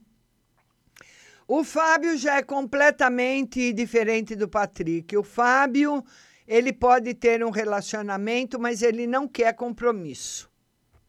[1.54, 5.18] O Fábio já é completamente diferente do Patrick.
[5.18, 6.02] O Fábio,
[6.48, 10.50] ele pode ter um relacionamento, mas ele não quer compromisso.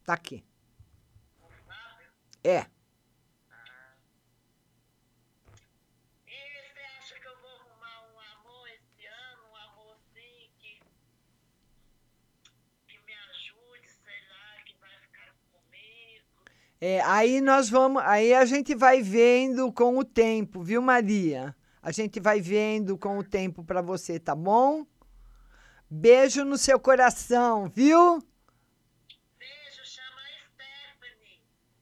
[0.03, 0.43] Tá aqui.
[2.43, 2.65] É.
[16.85, 21.55] É, aí nós vamos, aí a gente vai vendo com o tempo, viu, Maria?
[21.81, 24.85] A gente vai vendo com o tempo para você, tá bom?
[25.89, 28.21] Beijo no seu coração, viu?
[29.39, 31.39] Beijo, chama a Stephanie.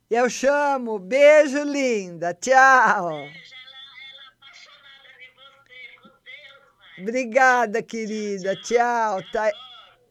[0.08, 1.00] Eu chamo.
[1.00, 2.36] Beijo, linda.
[2.36, 3.10] Tchau.
[3.10, 6.00] Beijo, ela, ela é apaixonada em você.
[6.00, 7.02] Com Deus, mãe.
[7.02, 8.56] Obrigada, querida.
[8.62, 9.20] Tchau.
[9.34, 9.52] Tá...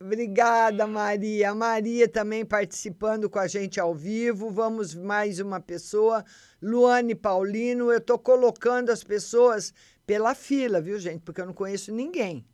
[0.03, 1.51] Obrigada, Maria.
[1.51, 4.48] A Maria também participando com a gente ao vivo.
[4.48, 6.24] Vamos mais uma pessoa.
[6.62, 7.92] Luane Paulino.
[7.92, 9.74] Eu estou colocando as pessoas
[10.07, 11.20] pela fila, viu, gente?
[11.20, 12.46] Porque eu não conheço ninguém.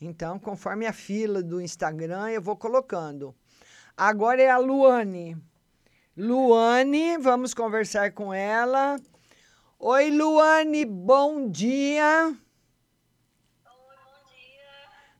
[0.00, 3.34] Então, conforme a fila do Instagram, eu vou colocando.
[3.96, 5.36] Agora é a Luane.
[6.16, 8.96] Luane, vamos conversar com ela.
[9.76, 12.32] Oi, Luane, bom dia.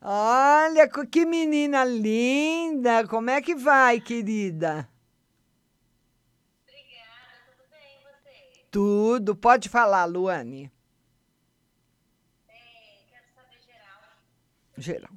[0.09, 3.09] Olha, que menina linda!
[3.09, 4.89] Como é que vai, querida?
[6.63, 8.65] Obrigada, tudo bem, você?
[8.71, 9.35] Tudo.
[9.35, 10.71] Pode falar, Luane.
[12.47, 12.55] É,
[13.11, 14.01] quero saber geral.
[14.79, 15.13] Geral.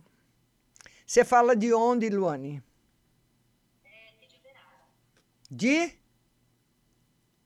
[1.06, 2.64] Você fala de onde, Luane?
[3.86, 4.88] É, de Uberaba.
[5.52, 6.00] De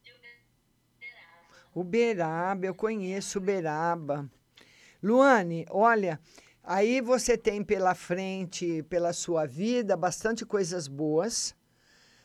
[0.02, 1.58] De Uberaba.
[1.76, 2.66] Uberaba.
[2.68, 4.32] Eu conheço Uberaba.
[5.04, 6.22] Luane, olha,
[6.64, 11.56] aí você tem pela frente, pela sua vida, bastante coisas boas.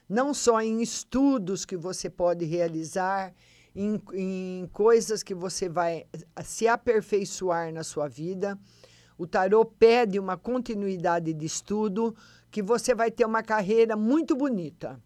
[0.08, 3.34] Não só em estudos que você pode realizar,
[3.74, 6.06] em, em coisas que você vai
[6.44, 8.58] se aperfeiçoar na sua vida.
[9.16, 12.14] O tarô pede uma continuidade de estudo,
[12.50, 15.00] que você vai ter uma carreira muito bonita.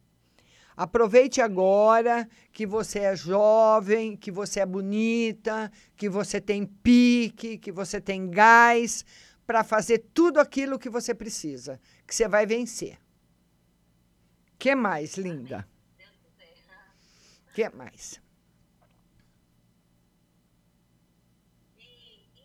[0.87, 7.71] Aproveite agora que você é jovem, que você é bonita, que você tem pique, que
[7.71, 9.05] você tem gás
[9.47, 12.99] para fazer tudo aquilo que você precisa, que você vai vencer.
[14.59, 15.59] Que mais, linda?
[17.55, 18.21] Que mais?
[21.79, 21.85] E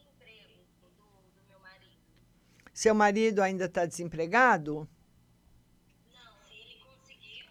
[0.04, 0.88] emprego do,
[1.36, 2.02] do meu marido?
[2.74, 4.88] Seu marido ainda está desempregado?
[6.14, 7.46] Não, se ele conseguiu,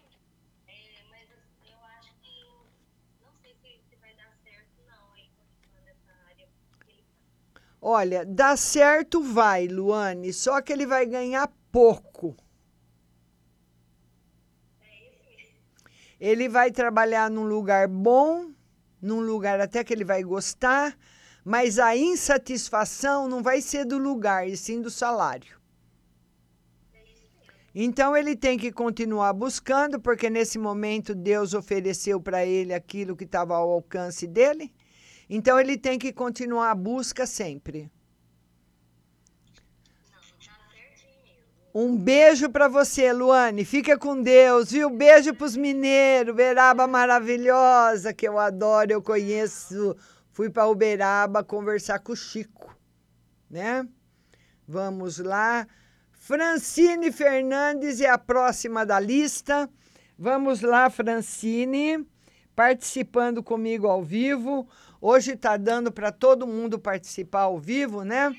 [0.67, 2.33] é, mas eu- eu acho que.
[3.23, 6.47] Não sei se, se vai dar certo, não, ele continuar nessa área
[6.85, 7.03] que ele
[7.53, 7.61] tá.
[7.81, 12.35] Olha, dá certo vai, Luane, só que ele vai ganhar pouco.
[16.19, 18.51] Ele vai trabalhar num lugar bom,
[18.99, 20.97] num lugar até que ele vai gostar,
[21.45, 25.55] mas a insatisfação não vai ser do lugar, e sim do salário.
[27.79, 33.23] Então ele tem que continuar buscando, porque nesse momento Deus ofereceu para ele aquilo que
[33.23, 34.73] estava ao alcance dele.
[35.29, 37.91] Então ele tem que continuar a busca sempre.
[41.79, 43.63] Um beijo para você, Luane.
[43.63, 44.89] Fica com Deus, viu?
[44.89, 46.33] Beijo para os mineiros.
[46.33, 49.95] Uberaba maravilhosa, que eu adoro, eu conheço.
[50.31, 52.75] Fui para Uberaba conversar com o Chico,
[53.47, 53.87] né?
[54.67, 55.67] Vamos lá.
[56.11, 59.69] Francine Fernandes é a próxima da lista.
[60.17, 62.03] Vamos lá, Francine,
[62.55, 64.67] participando comigo ao vivo.
[64.99, 68.35] Hoje está dando para todo mundo participar ao vivo, né?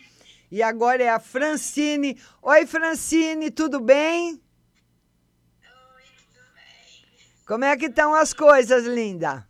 [0.51, 2.21] E agora é a Francine.
[2.43, 4.33] Oi, Francine, tudo bem?
[4.33, 6.03] Oi,
[6.33, 7.15] tudo bem?
[7.47, 9.47] Como é que estão as coisas, linda?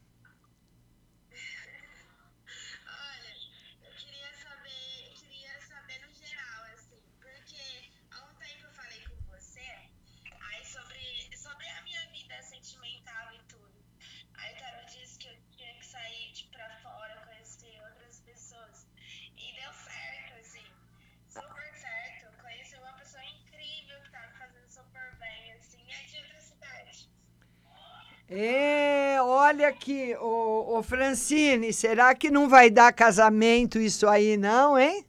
[28.31, 34.79] É, olha aqui, ô, ô Francine, será que não vai dar casamento isso aí, não,
[34.79, 35.05] hein?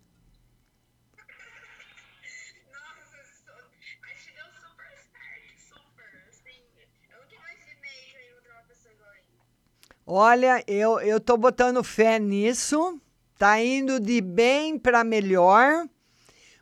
[10.12, 13.00] Olha, eu, eu tô botando fé nisso.
[13.38, 15.88] Tá indo de bem para melhor.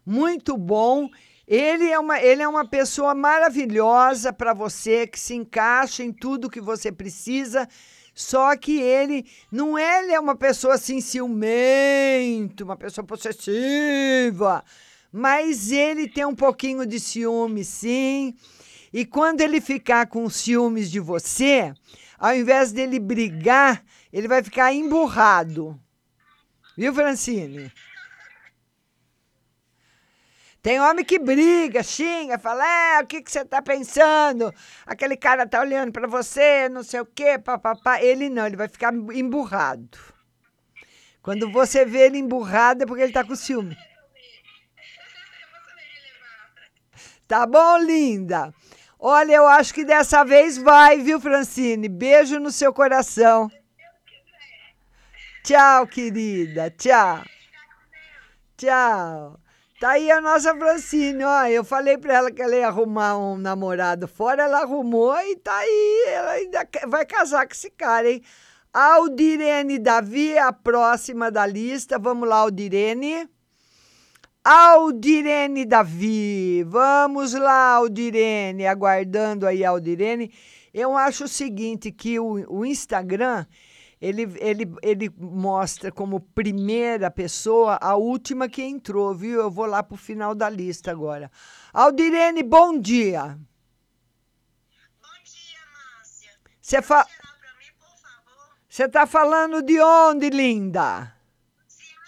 [0.06, 1.10] Muito bom.
[1.48, 6.50] Ele é uma, ele é uma pessoa maravilhosa para você, que se encaixa em tudo
[6.50, 7.68] que você precisa.
[8.14, 14.64] Só que ele não é, ele é uma pessoa assim ciumento, uma pessoa possessiva,
[15.12, 18.36] mas ele tem um pouquinho de ciúme, sim.
[18.92, 21.74] E quando ele ficar com ciúmes de você,
[22.18, 25.80] ao invés dele brigar, ele vai ficar emburrado.
[26.76, 27.72] Viu, Francine?
[30.68, 34.54] Tem homem que briga, xinga, fala: é, o que, que você tá pensando?
[34.86, 38.02] Aquele cara tá olhando para você, não sei o quê, papapá.
[38.02, 39.98] Ele não, ele vai ficar emburrado.
[41.22, 43.78] Quando você vê ele emburrado é porque ele tá com ciúme.
[47.26, 48.54] Tá bom, linda?
[49.00, 51.88] Olha, eu acho que dessa vez vai, viu, Francine?
[51.88, 53.50] Beijo no seu coração.
[55.46, 56.70] Tchau, querida.
[56.72, 57.24] Tchau.
[58.58, 59.40] Tchau.
[59.80, 61.46] Tá aí a nossa Francine, ó.
[61.46, 65.56] Eu falei pra ela que ela ia arrumar um namorado fora, ela arrumou e tá
[65.56, 66.06] aí.
[66.08, 68.24] Ela ainda vai casar com esse cara, hein?
[68.74, 72.00] Aldirene Davi é a próxima da lista.
[72.00, 73.30] Vamos lá, Aldirene.
[74.44, 76.64] Aldirene Davi.
[76.64, 78.66] Vamos lá, Aldirene.
[78.66, 80.34] Aguardando aí, Aldirene.
[80.74, 83.46] Eu acho o seguinte, que o, o Instagram
[84.00, 89.42] ele, ele, ele mostra como primeira pessoa a última que entrou, viu?
[89.42, 91.32] Eu vou lá para o final da lista agora.
[91.74, 93.40] Aldirene, bom dia.
[95.02, 96.32] Bom dia, Márcia.
[96.62, 97.08] Você fa...
[98.70, 101.12] está falando de onde, linda?
[101.68, 102.04] Ceará.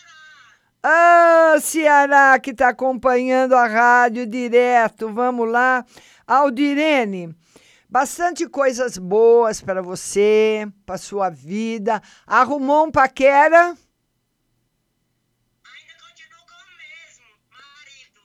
[0.83, 5.11] Ah, Ceará, que está acompanhando a rádio direto.
[5.11, 5.83] Vamos lá.
[6.27, 7.35] Aldirene,
[7.89, 12.01] bastante coisas boas para você, para sua vida.
[12.27, 13.69] Arrumou um paquera?
[13.69, 13.77] Ainda
[16.07, 18.19] continuo com o mesmo, marido.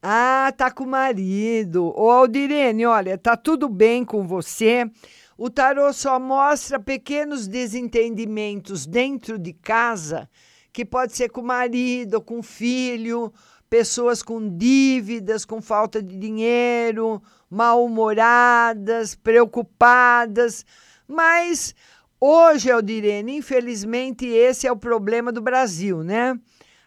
[0.00, 1.92] Ah, tá com o marido.
[1.96, 4.88] Ô, Aldirene, olha, tá tudo bem com você.
[5.36, 10.28] O tarô só mostra pequenos desentendimentos dentro de casa,
[10.70, 13.32] que pode ser com o marido, com o filho,
[13.70, 20.64] pessoas com dívidas, com falta de dinheiro, mal-humoradas, preocupadas.
[21.08, 21.74] Mas
[22.20, 26.38] hoje, Aldirene, infelizmente, esse é o problema do Brasil, né?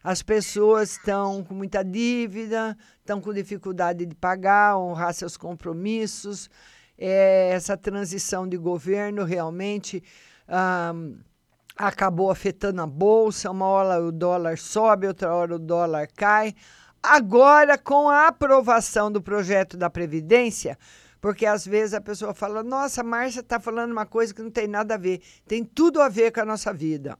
[0.04, 6.50] As pessoas estão com muita dívida, estão com dificuldade de pagar, honrar seus compromissos.
[6.98, 10.04] É, essa transição de governo realmente
[11.78, 13.50] acabou afetando a bolsa.
[13.50, 16.54] Uma hora o dólar sobe, outra hora o dólar cai.
[17.04, 20.78] Agora, com a aprovação do projeto da Previdência,
[21.20, 24.68] porque às vezes a pessoa fala: Nossa, Márcia está falando uma coisa que não tem
[24.68, 25.22] nada a ver.
[25.46, 27.20] Tem tudo a ver com a nossa vida.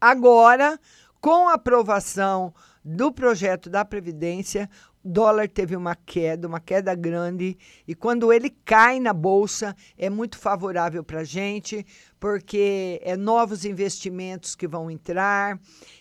[0.00, 0.78] Agora,
[1.20, 4.70] com a aprovação do projeto da Previdência,
[5.04, 10.38] dólar teve uma queda, uma queda grande, e quando ele cai na bolsa, é muito
[10.38, 11.84] favorável para a gente,
[12.20, 15.58] porque é novos investimentos que vão entrar,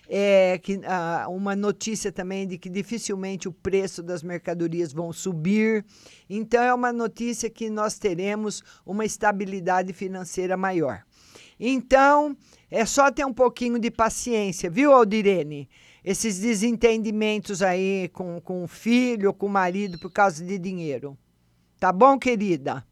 [0.07, 5.83] é que, ah, uma notícia também de que dificilmente o preço das mercadorias vão subir.
[6.29, 11.03] Então, é uma notícia que nós teremos uma estabilidade financeira maior.
[11.59, 12.35] Então,
[12.71, 15.69] é só ter um pouquinho de paciência, viu, Aldirene?
[16.03, 21.17] Esses desentendimentos aí com, com o filho, com o marido por causa de dinheiro.
[21.79, 22.83] Tá bom, querida?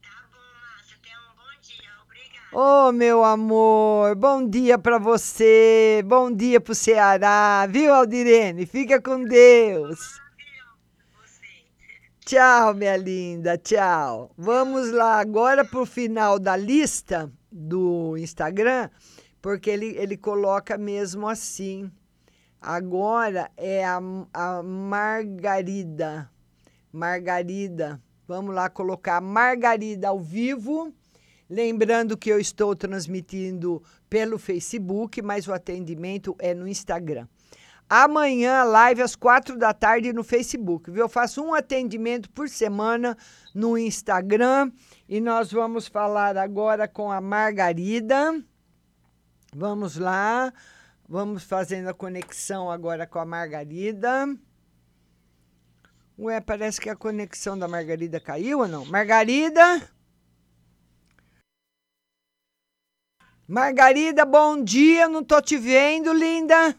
[0.00, 0.96] Tá bom, Márcia.
[1.02, 1.90] Tenha bom dia.
[2.04, 2.88] Obrigada.
[2.88, 8.66] Ô, meu amor, bom dia para você, bom dia pro Ceará, viu, Aldirene?
[8.66, 9.98] Fica com Deus.
[12.26, 14.32] Tchau, minha linda, tchau.
[14.36, 18.90] Vamos lá agora pro final da lista do Instagram,
[19.46, 21.88] porque ele, ele coloca mesmo assim.
[22.60, 24.00] Agora é a,
[24.34, 26.28] a Margarida.
[26.92, 28.02] Margarida.
[28.26, 30.92] Vamos lá colocar Margarida ao vivo.
[31.48, 33.80] Lembrando que eu estou transmitindo
[34.10, 37.28] pelo Facebook, mas o atendimento é no Instagram.
[37.88, 41.02] Amanhã, live às quatro da tarde no Facebook, viu?
[41.02, 43.16] Eu faço um atendimento por semana
[43.54, 44.72] no Instagram
[45.08, 48.42] e nós vamos falar agora com a Margarida.
[49.58, 50.52] Vamos lá,
[51.08, 54.28] vamos fazendo a conexão agora com a Margarida.
[56.18, 58.84] Ué, parece que a conexão da Margarida caiu ou não?
[58.84, 59.62] Margarida?
[63.48, 66.78] Margarida, bom dia, não tô te vendo, linda.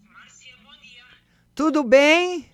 [0.00, 1.04] Márcia, bom dia.
[1.54, 2.50] Tudo bem?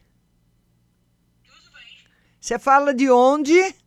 [1.44, 1.98] Tudo bem?
[2.40, 3.80] Você fala de onde?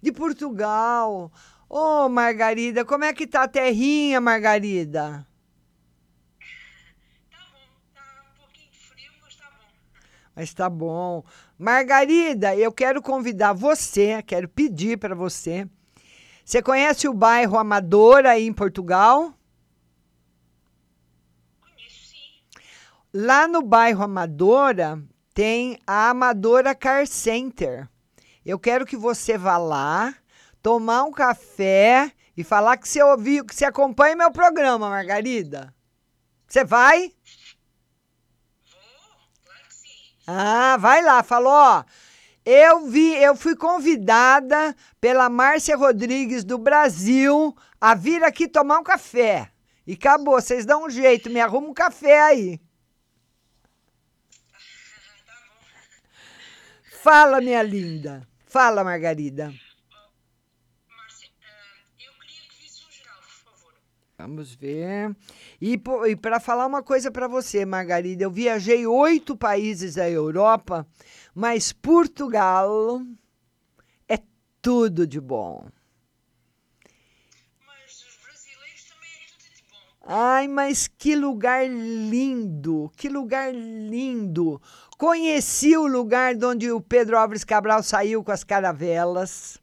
[0.00, 1.30] De Portugal.
[1.68, 5.26] Ô, Margarida, como é que tá a terrinha, Margarida?
[7.30, 7.68] Tá bom,
[10.34, 11.24] Mas tá bom.
[11.58, 15.68] Margarida, eu quero convidar você, quero pedir para você.
[16.44, 19.32] Você conhece o bairro Amadora aí em Portugal?
[23.12, 25.00] Lá no bairro Amadora
[25.32, 27.88] tem a Amadora Car Center.
[28.44, 30.14] Eu quero que você vá lá,
[30.62, 35.74] tomar um café e falar que você ouviu, que você acompanha meu programa, Margarida.
[36.48, 37.12] Você vai?
[40.26, 41.84] Ah, vai lá, falou, ó.
[42.44, 48.82] Eu vi, eu fui convidada pela Márcia Rodrigues do Brasil a vir aqui tomar um
[48.82, 49.52] café.
[49.86, 52.60] E acabou, vocês dão um jeito, me arruma um café aí.
[57.02, 58.29] Fala, minha linda.
[58.50, 59.54] Fala, Margarida.
[64.18, 65.16] Vamos ver.
[65.60, 65.78] E,
[66.20, 70.84] para falar uma coisa para você, Margarida, eu viajei oito países da Europa,
[71.32, 73.00] mas Portugal
[74.08, 74.18] é
[74.60, 75.68] tudo de bom.
[80.02, 84.60] Ai, mas que lugar lindo, que lugar lindo.
[85.00, 89.58] Conheci o lugar de onde o Pedro Álvares Cabral saiu com as caravelas.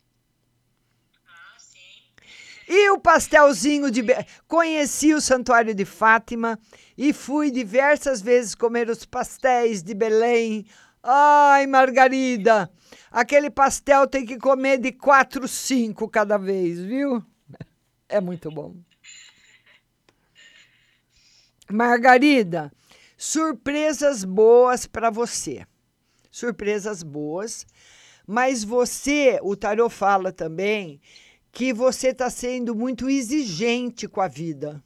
[2.68, 4.04] E o pastelzinho de.
[4.48, 6.60] Conheci o Santuário de Fátima
[6.98, 10.66] e fui diversas vezes comer os pastéis de Belém.
[11.04, 12.68] Ai, Margarida,
[13.12, 17.24] aquele pastel tem que comer de quatro, cinco cada vez, viu?
[18.10, 18.76] É muito bom.
[21.70, 22.72] Margarida,
[23.18, 25.66] surpresas boas para você.
[26.30, 27.66] Surpresas boas.
[28.26, 31.02] Mas você, o Tarô fala também
[31.52, 34.84] que você está sendo muito exigente com a vida.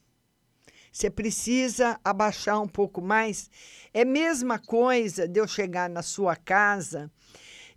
[0.91, 3.49] Você precisa abaixar um pouco mais.
[3.93, 7.11] É a mesma coisa de eu chegar na sua casa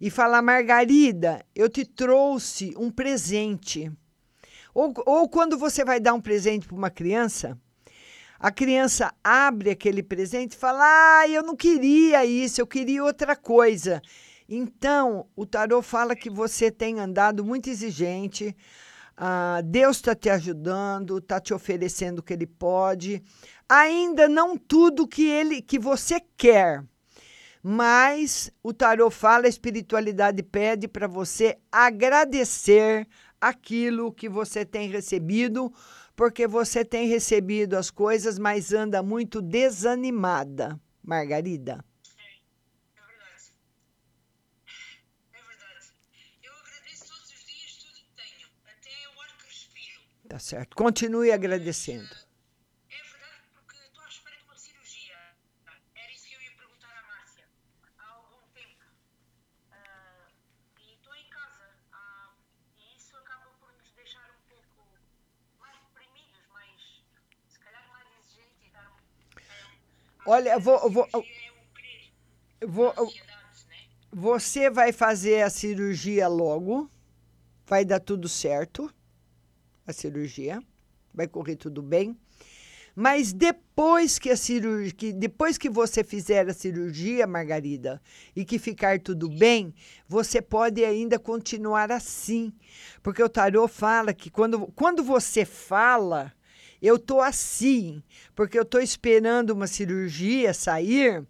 [0.01, 3.91] e falar, Margarida, eu te trouxe um presente.
[4.75, 7.59] Ou, ou quando você vai dar um presente para uma criança,
[8.39, 13.37] a criança abre aquele presente e fala: Ah, eu não queria isso, eu queria outra
[13.37, 14.03] coisa.
[14.49, 18.55] Então, o tarô fala que você tem andado muito exigente.
[19.17, 23.23] ah, Deus está te ajudando, está te oferecendo o que Ele pode.
[23.69, 26.85] Ainda não tudo que ele, que você quer,
[27.63, 33.09] mas o tarô fala, a espiritualidade pede para você agradecer
[33.41, 35.73] aquilo que você tem recebido,
[36.17, 41.85] porque você tem recebido as coisas, mas anda muito desanimada, Margarida.
[50.29, 50.75] Tá certo.
[50.75, 52.24] Continue agradecendo.
[70.27, 71.09] Olha, eu vou, eu vou,
[72.61, 73.11] eu vou, eu-
[74.13, 76.89] você vai fazer a cirurgia logo,
[77.67, 78.93] vai dar tudo certo,
[79.87, 80.63] a cirurgia,
[81.13, 82.17] vai correr tudo bem.
[82.97, 88.01] Mas depois que a cirurgia, que depois que você fizer a cirurgia, Margarida,
[88.37, 89.75] e que ficar tudo bem,
[90.09, 92.53] você pode ainda continuar assim,
[93.03, 96.33] porque o tarô fala que quando, quando você fala,
[96.85, 98.03] eu tô assim,
[98.35, 101.25] porque eu tô esperando uma cirurgia sair.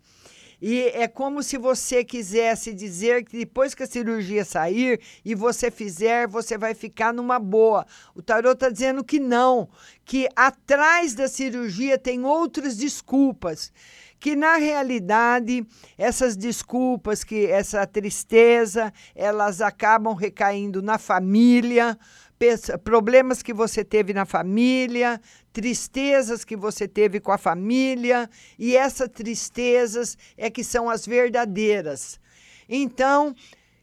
[0.60, 5.70] E é como se você quisesse dizer que depois que a cirurgia sair e você
[5.70, 7.86] fizer, você vai ficar numa boa.
[8.14, 9.68] O tarô está dizendo que não,
[10.04, 13.70] que atrás da cirurgia tem outras desculpas.
[14.18, 15.66] Que na realidade,
[15.98, 21.98] essas desculpas, que essa tristeza, elas acabam recaindo na família,
[22.82, 25.20] problemas que você teve na família,
[25.54, 28.28] tristezas que você teve com a família,
[28.58, 32.18] e essas tristezas é que são as verdadeiras.
[32.68, 33.32] Então,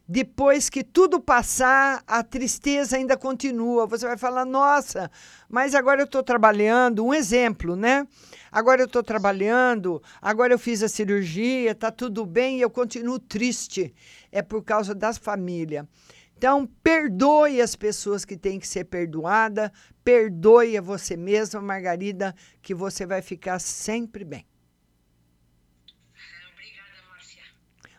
[0.05, 3.87] depois que tudo passar, a tristeza ainda continua.
[3.87, 5.09] Você vai falar: nossa,
[5.49, 7.05] mas agora eu estou trabalhando.
[7.05, 8.05] Um exemplo, né?
[8.51, 13.17] Agora eu estou trabalhando, agora eu fiz a cirurgia, está tudo bem e eu continuo
[13.17, 13.95] triste.
[14.29, 15.85] É por causa das famílias.
[16.41, 19.71] Então, perdoe as pessoas que têm que ser perdoada,
[20.03, 22.33] perdoe a você mesma, Margarida,
[22.63, 24.43] que você vai ficar sempre bem.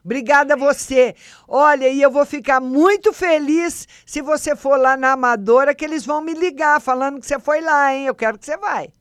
[0.04, 1.14] Obrigada a você.
[1.46, 6.04] Olha, e eu vou ficar muito feliz se você for lá na Amadora, que eles
[6.04, 8.06] vão me ligar falando que você foi lá, hein?
[8.06, 8.92] Eu quero que você vai.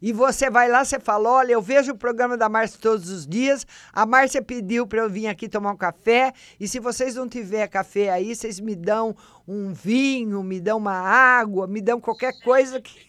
[0.00, 3.26] E você vai lá, você fala: olha, eu vejo o programa da Márcia todos os
[3.26, 3.66] dias.
[3.92, 6.32] A Márcia pediu para eu vir aqui tomar um café.
[6.60, 9.16] E se vocês não tiver café aí, vocês me dão
[9.46, 13.06] um vinho, me dão uma água, me dão qualquer coisa que.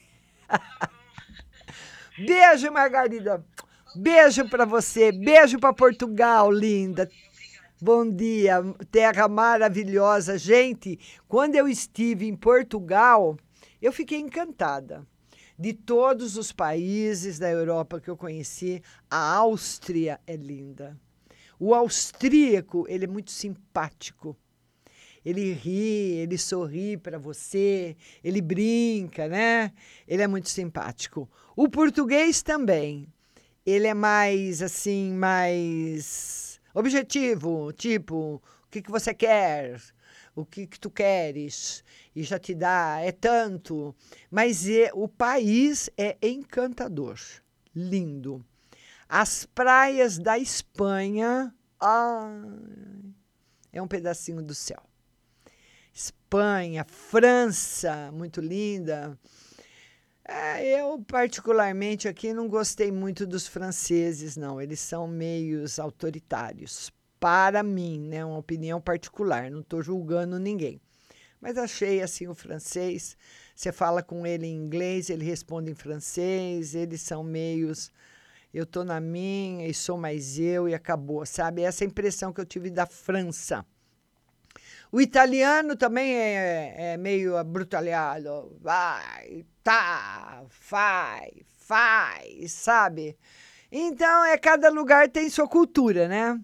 [2.18, 3.46] Beijo, Margarida.
[3.96, 5.12] Beijo para você.
[5.12, 7.10] Beijo para Portugal, linda.
[7.80, 10.36] Bom dia, terra maravilhosa.
[10.36, 13.38] Gente, quando eu estive em Portugal,
[13.80, 15.06] eu fiquei encantada.
[15.60, 18.80] De todos os países da Europa que eu conheci,
[19.10, 20.96] a Áustria é linda.
[21.60, 24.38] O austríaco, ele é muito simpático.
[25.26, 29.74] Ele ri, ele sorri para você, ele brinca, né?
[30.08, 31.28] Ele é muito simpático.
[31.56, 33.08] O português também.
[33.66, 39.82] Ele é mais assim, mais objetivo, tipo, o que, que você quer?
[40.38, 41.84] O que, que tu queres?
[42.16, 43.96] E já te dá, é tanto.
[44.30, 47.18] Mas é, o país é encantador,
[47.76, 48.46] lindo.
[49.10, 52.30] As praias da Espanha, ah,
[53.74, 54.84] é um pedacinho do céu.
[55.92, 59.18] Espanha, França, muito linda.
[60.24, 64.62] É, eu, particularmente, aqui não gostei muito dos franceses, não.
[64.62, 66.92] Eles são meios autoritários.
[67.20, 68.24] Para mim, né?
[68.24, 69.50] Uma opinião particular.
[69.50, 70.80] Não estou julgando ninguém.
[71.42, 73.18] Mas achei assim o francês.
[73.56, 76.76] Você fala com ele em inglês, ele responde em francês.
[76.76, 77.92] Eles são meios.
[78.54, 81.62] Eu estou na minha e sou mais eu e acabou, sabe?
[81.62, 83.66] Essa impressão que eu tive da França.
[84.92, 88.58] O italiano também é, é meio brutalhado.
[88.62, 93.18] Vai, tá, faz, faz, sabe?
[93.72, 96.40] Então, é cada lugar tem sua cultura, né?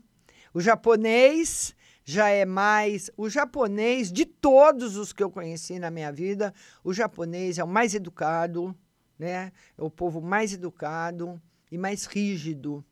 [0.54, 1.76] O japonês
[2.06, 3.10] já é mais.
[3.18, 7.68] O japonês, de todos os que eu conheci na minha vida, o japonês é o
[7.68, 8.76] mais educado,
[9.18, 9.52] né?
[9.78, 11.42] É o povo mais educado
[11.72, 12.86] e mais rígido.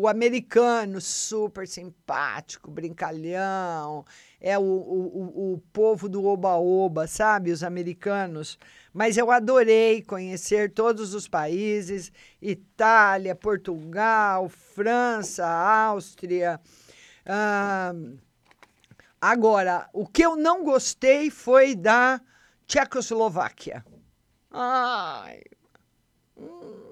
[0.00, 4.04] O americano, super simpático, brincalhão,
[4.40, 7.50] é o, o, o povo do oba-oba, sabe?
[7.50, 8.60] Os americanos.
[8.94, 16.60] Mas eu adorei conhecer todos os países: Itália, Portugal, França, Áustria.
[17.26, 17.92] Ah,
[19.20, 22.20] agora, o que eu não gostei foi da
[22.68, 23.84] Tchecoslováquia.
[24.52, 25.42] Ai.
[26.36, 26.87] Hum.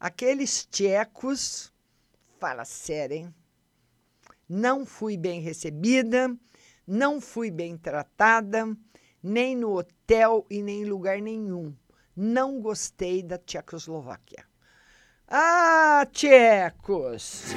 [0.00, 1.70] Aqueles tchecos,
[2.38, 3.34] fala sério, hein?
[4.48, 6.34] Não fui bem recebida,
[6.86, 8.74] não fui bem tratada,
[9.22, 11.76] nem no hotel e nem em lugar nenhum.
[12.16, 14.42] Não gostei da Tchecoslováquia.
[15.28, 17.54] Ah, tchecos!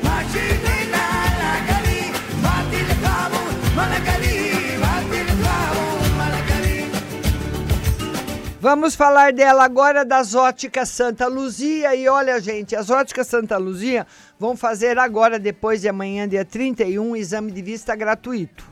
[8.63, 11.93] Vamos falar dela agora das óticas Santa Luzia.
[11.97, 14.07] E olha, gente, as óticas Santa Luzia
[14.39, 18.63] vão fazer agora, depois de amanhã, dia 31, um exame de vista gratuito.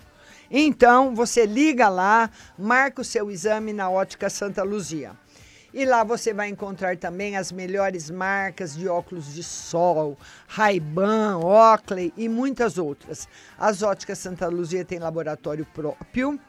[0.50, 5.12] Então, você liga lá, marca o seu exame na ótica Santa Luzia.
[5.74, 10.18] E lá você vai encontrar também as melhores marcas de óculos de sol,
[10.48, 13.28] Ray-Ban, Oakley e muitas outras.
[13.60, 16.39] As óticas Santa Luzia têm laboratório próprio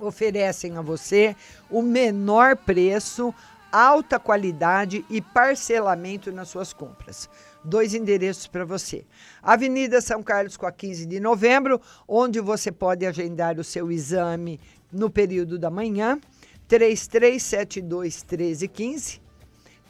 [0.00, 1.34] oferecem a você
[1.70, 3.34] o menor preço,
[3.70, 7.28] alta qualidade e parcelamento nas suas compras.
[7.64, 9.04] Dois endereços para você.
[9.42, 14.60] Avenida São Carlos com a 15 de novembro, onde você pode agendar o seu exame
[14.92, 16.20] no período da manhã,
[16.68, 19.24] 3372 1315.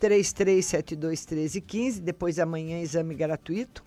[0.00, 3.84] 3372 1315, depois amanhã exame gratuito.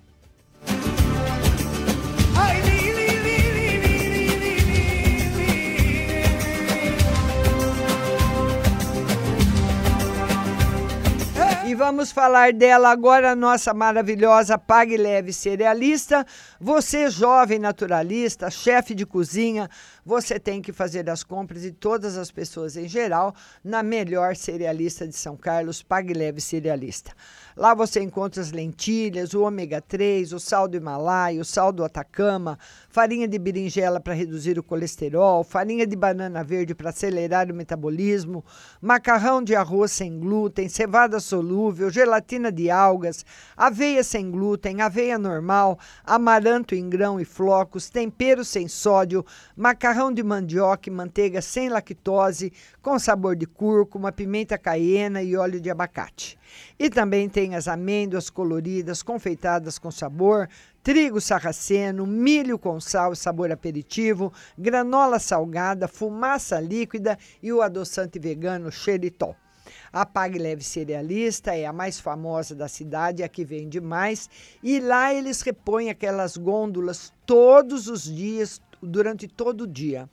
[11.71, 16.25] E vamos falar dela agora, nossa maravilhosa Pague Leve Cerealista.
[16.59, 19.69] Você, jovem naturalista, chefe de cozinha,
[20.05, 23.33] você tem que fazer as compras de todas as pessoas em geral
[23.63, 27.11] na melhor cerealista de São Carlos, Pague Leve Cerealista.
[27.55, 31.83] Lá você encontra as lentilhas, o ômega 3, o sal do Himalaia, o sal do
[31.83, 32.57] Atacama,
[32.89, 38.43] farinha de berinjela para reduzir o colesterol, farinha de banana verde para acelerar o metabolismo,
[38.81, 43.25] macarrão de arroz sem glúten, cevada solúvel, gelatina de algas,
[43.55, 49.25] aveia sem glúten, aveia normal, amaranto em grão e flocos, tempero sem sódio,
[49.55, 55.35] macarrão macarrão de mandioca e manteiga sem lactose, com sabor de cúrcuma, pimenta caiena e
[55.35, 56.39] óleo de abacate.
[56.79, 60.47] E também tem as amêndoas coloridas, confeitadas com sabor,
[60.81, 68.71] trigo sarraceno, milho com sal sabor aperitivo, granola salgada, fumaça líquida e o adoçante vegano
[68.71, 69.35] xeritol.
[69.91, 74.29] A Pague Leve Cerealista é a mais famosa da cidade, a que vende mais,
[74.63, 80.09] e lá eles repõem aquelas gôndolas todos os dias, durante todo o dia.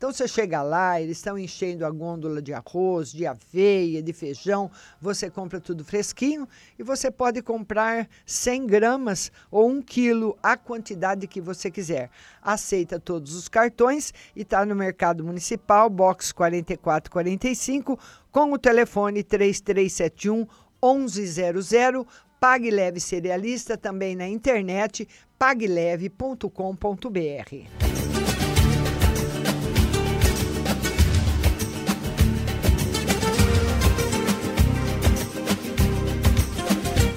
[0.00, 4.70] Então você chega lá, eles estão enchendo a gôndola de arroz, de aveia, de feijão,
[4.98, 6.48] você compra tudo fresquinho
[6.78, 12.08] e você pode comprar 100 gramas ou 1 quilo, a quantidade que você quiser.
[12.40, 17.98] Aceita todos os cartões e está no Mercado Municipal, box 4445,
[18.32, 20.46] com o telefone 3371
[20.82, 22.06] 1100.
[22.40, 25.06] Pague Leve Cerealista também na internet
[25.38, 27.99] pagleve.com.br.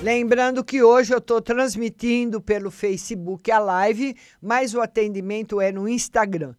[0.03, 5.87] Lembrando que hoje eu estou transmitindo pelo Facebook a live, mas o atendimento é no
[5.87, 6.55] Instagram.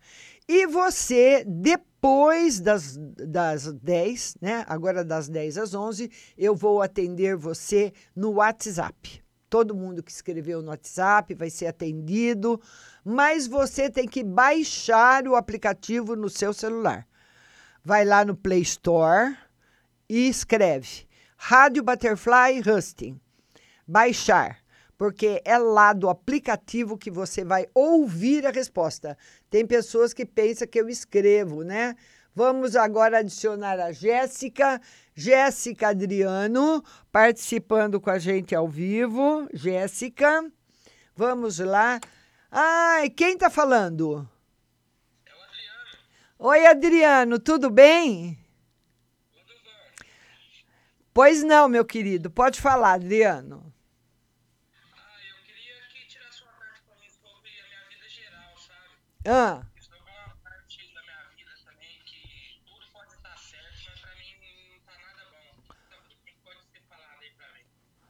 [0.48, 4.64] E você, depois das, das 10, né?
[4.66, 9.22] Agora das 10 às 11, eu vou atender você no WhatsApp.
[9.50, 12.58] Todo mundo que escreveu no WhatsApp vai ser atendido,
[13.04, 17.06] mas você tem que baixar o aplicativo no seu celular.
[17.84, 19.36] Vai lá no Play Store
[20.08, 23.20] e escreve Rádio Butterfly Husting
[23.86, 24.58] baixar,
[24.96, 29.16] porque é lá do aplicativo que você vai ouvir a resposta.
[29.50, 31.94] Tem pessoas que pensam que eu escrevo, né?
[32.34, 34.80] Vamos agora adicionar a Jéssica,
[35.14, 36.82] Jéssica Adriano,
[37.12, 39.48] participando com a gente ao vivo.
[39.52, 40.44] Jéssica,
[41.14, 42.00] vamos lá.
[42.50, 44.28] Ai, quem tá falando?
[45.24, 45.98] É o Adriano.
[46.38, 48.36] Oi, Adriano, tudo bem?
[49.32, 50.08] Tudo bem.
[51.12, 53.73] Pois não, meu querido, pode falar, Adriano.
[59.26, 59.62] Ah.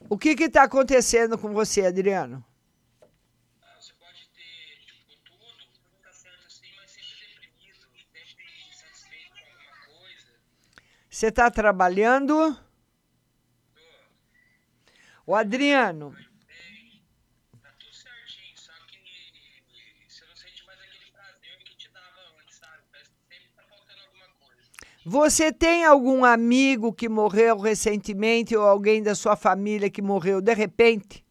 [0.09, 2.45] O que está acontecendo com você, Adriano?
[3.63, 5.39] Ah, você pode ter tipo, tudo,
[5.73, 7.77] tudo tá certo assim, mas sempre deprimido,
[8.13, 10.27] sempre insatisfeito com alguma coisa.
[11.09, 12.55] Você está trabalhando?
[12.55, 12.65] Tô.
[15.27, 16.15] O Adriano,
[25.07, 30.55] Você tem algum amigo que morreu recentemente ou alguém da sua família que morreu de
[30.55, 31.23] repente?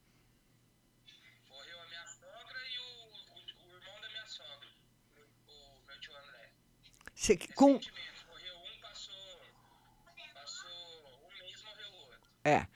[1.50, 4.68] Morreu a minha sogra e o, o, o irmão da minha sogra,
[5.48, 6.52] o, meu tio André.
[7.16, 7.72] Você, com...
[7.72, 9.41] Morreu um, passou,
[10.36, 10.70] passou
[11.24, 12.20] um mês, morreu o outro.
[12.44, 12.68] É.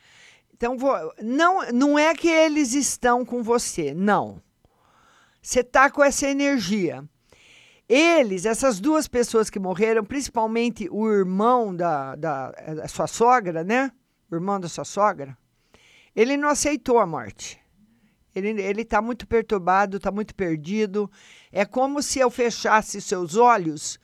[0.51, 0.75] Então,
[1.21, 4.41] não, não é que eles estão com você, não.
[5.39, 7.07] Você está com essa energia.
[7.89, 13.91] Eles, essas duas pessoas que morreram, principalmente o irmão da, da, da sua sogra, né?
[14.29, 15.37] O irmão da sua sogra,
[16.13, 17.59] ele não aceitou a morte.
[18.35, 21.09] Ele está muito perturbado, está muito perdido.
[21.51, 23.97] É como se eu fechasse seus olhos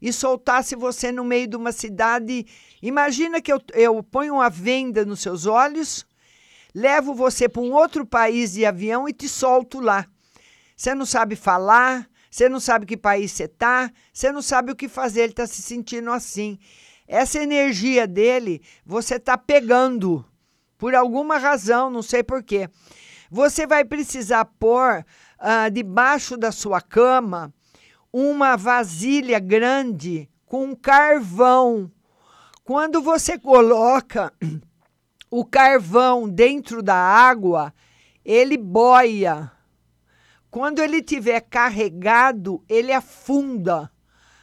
[0.00, 2.46] e soltasse você no meio de uma cidade.
[2.80, 6.06] Imagina que eu, eu ponho uma venda nos seus olhos,
[6.72, 10.06] levo você para um outro país de avião e te solto lá.
[10.76, 14.74] Você não sabe falar, você não sabe que país você está, você não sabe o
[14.74, 16.58] que fazer, ele está se sentindo assim.
[17.06, 20.24] Essa energia dele, você está pegando
[20.78, 22.70] por alguma razão, não sei porquê.
[23.30, 25.04] Você vai precisar pôr
[25.40, 27.52] uh, debaixo da sua cama
[28.10, 31.92] uma vasilha grande com carvão.
[32.64, 34.32] Quando você coloca
[35.30, 37.74] o carvão dentro da água,
[38.24, 39.52] ele boia.
[40.52, 43.90] Quando ele tiver carregado, ele afunda.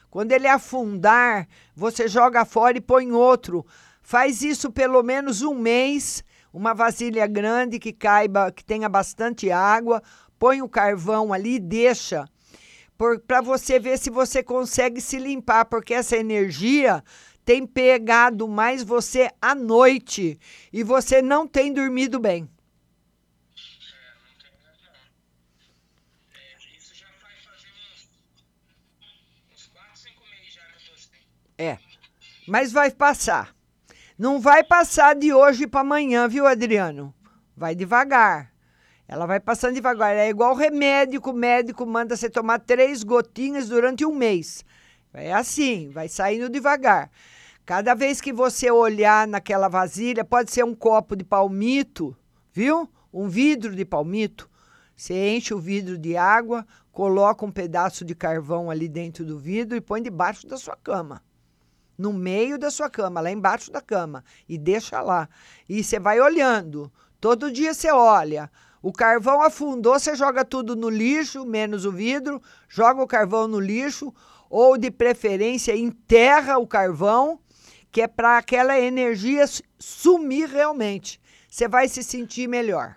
[0.10, 3.64] Quando ele afundar, você joga fora e põe outro.
[4.02, 10.02] Faz isso pelo menos um mês, uma vasilha grande que caiba, que tenha bastante água,
[10.40, 12.26] põe o carvão ali e deixa.
[13.28, 17.04] Para você ver se você consegue se limpar, porque essa energia
[17.46, 20.40] tem pegado mais você à noite
[20.74, 22.50] e você não tem dormido bem.
[31.60, 31.78] É.
[32.48, 33.54] Mas vai passar.
[34.18, 37.14] Não vai passar de hoje para amanhã, viu, Adriano?
[37.56, 38.54] Vai devagar.
[39.06, 40.16] Ela vai passando devagar.
[40.16, 44.64] É igual remédio que o médico manda você tomar três gotinhas durante um mês.
[45.14, 47.12] É assim, vai saindo devagar.
[47.66, 52.16] Cada vez que você olhar naquela vasilha, pode ser um copo de palmito,
[52.54, 52.90] viu?
[53.12, 54.50] Um vidro de palmito.
[54.96, 59.76] Você enche o vidro de água, coloca um pedaço de carvão ali dentro do vidro
[59.76, 61.22] e põe debaixo da sua cama.
[62.00, 64.24] No meio da sua cama, lá embaixo da cama.
[64.48, 65.28] E deixa lá.
[65.68, 66.90] E você vai olhando.
[67.20, 68.50] Todo dia você olha.
[68.82, 73.60] O carvão afundou, você joga tudo no lixo, menos o vidro, joga o carvão no
[73.60, 74.14] lixo,
[74.50, 77.42] ou de preferência enterra o carvão,
[77.92, 79.44] que é para aquela energia
[79.78, 81.20] sumir realmente.
[81.50, 82.96] Você vai se sentir melhor.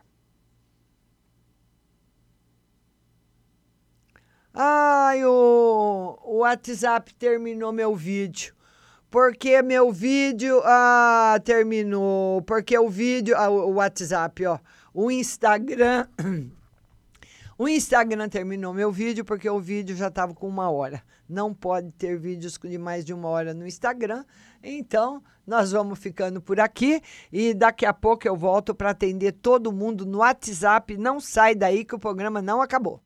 [4.54, 8.54] Ai, o, o WhatsApp terminou meu vídeo.
[9.12, 12.40] Porque meu vídeo ah, terminou.
[12.40, 13.36] Porque o vídeo.
[13.36, 14.58] Ah, o WhatsApp, ó.
[14.92, 16.08] O Instagram.
[17.58, 21.00] O Instagram terminou meu vídeo porque o vídeo já estava com uma hora.
[21.28, 24.24] Não pode ter vídeos de mais de uma hora no Instagram.
[24.60, 29.70] Então, nós vamos ficando por aqui e daqui a pouco eu volto para atender todo
[29.70, 30.96] mundo no WhatsApp.
[30.96, 33.00] Não sai daí que o programa não acabou.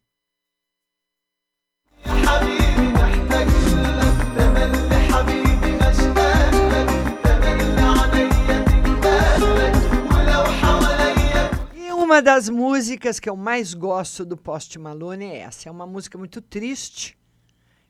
[12.07, 15.69] Uma das músicas que eu mais gosto do Post Malone é essa.
[15.69, 17.19] É uma música muito triste.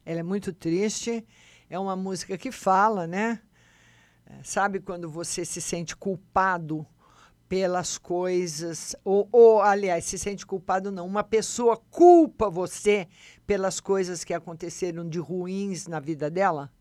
[0.06, 1.22] Ela é muito triste.
[1.68, 3.42] É uma música que fala, né?
[4.42, 6.86] Sabe quando você se sente culpado
[7.46, 13.06] pelas coisas, ou, ou, aliás, se sente culpado não, uma pessoa culpa você
[13.46, 16.72] pelas coisas que aconteceram de ruins na vida dela?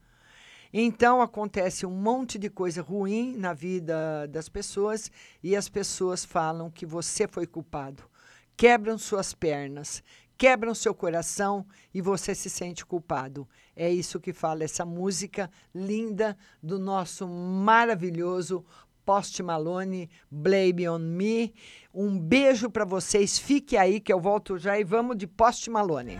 [0.77, 5.09] Então acontece um monte de coisa ruim na vida das pessoas
[5.41, 8.03] e as pessoas falam que você foi culpado.
[8.57, 10.03] Quebram suas pernas,
[10.37, 13.47] quebram seu coração e você se sente culpado.
[13.73, 18.65] É isso que fala essa música linda do nosso maravilhoso
[19.05, 21.53] Post Malone, Blame on Me.
[21.93, 23.39] Um beijo para vocês.
[23.39, 26.17] Fique aí que eu volto já e vamos de Post Malone.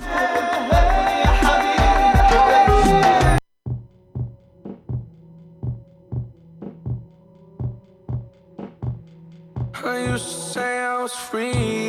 [9.99, 11.85] Used to say I was free.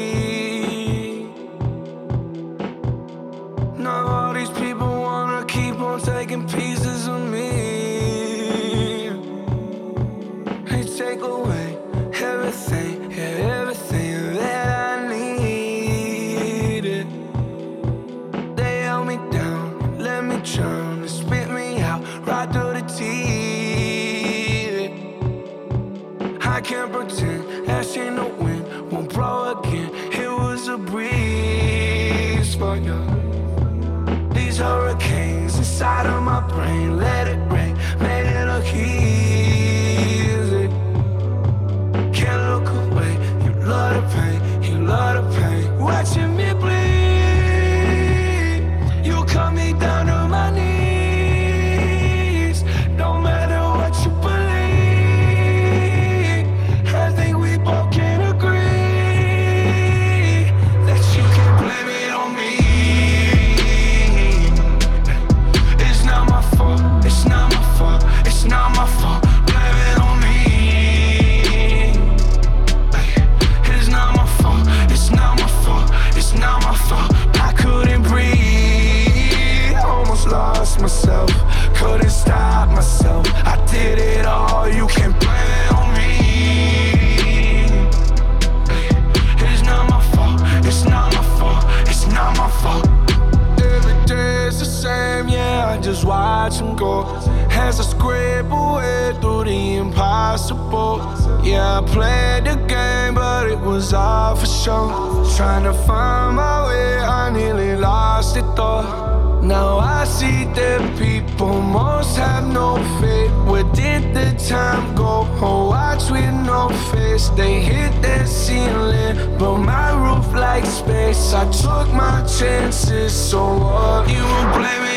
[101.77, 105.31] I played the game, but it was all for show.
[105.37, 109.41] Trying to find my way, I nearly lost it though.
[109.43, 113.31] Now I see that people most have no faith.
[113.45, 115.29] Where did the time go?
[115.43, 117.29] Oh, watch with no face.
[117.37, 121.35] They hit that ceiling, but my roof like space.
[121.35, 124.09] I took my chances, so what?
[124.09, 124.25] You
[124.57, 124.96] blame me.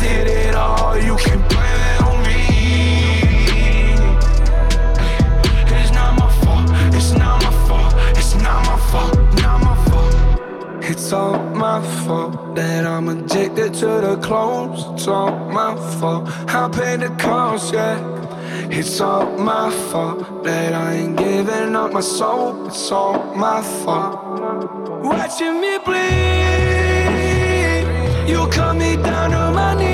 [0.00, 2.40] did it all, you can blame it on me.
[5.78, 10.14] It's not my fault, it's not my fault, it's not my fault, not my fault.
[10.82, 14.80] It's all my fault that I'm addicted to the clothes.
[14.94, 17.98] It's all my fault, I paid the cost, yeah.
[18.70, 22.66] It's all my fault that I ain't giving up my soul.
[22.68, 24.16] It's all my fault.
[25.04, 27.10] Watching me bleed,
[28.28, 29.89] you cut me down to my knees.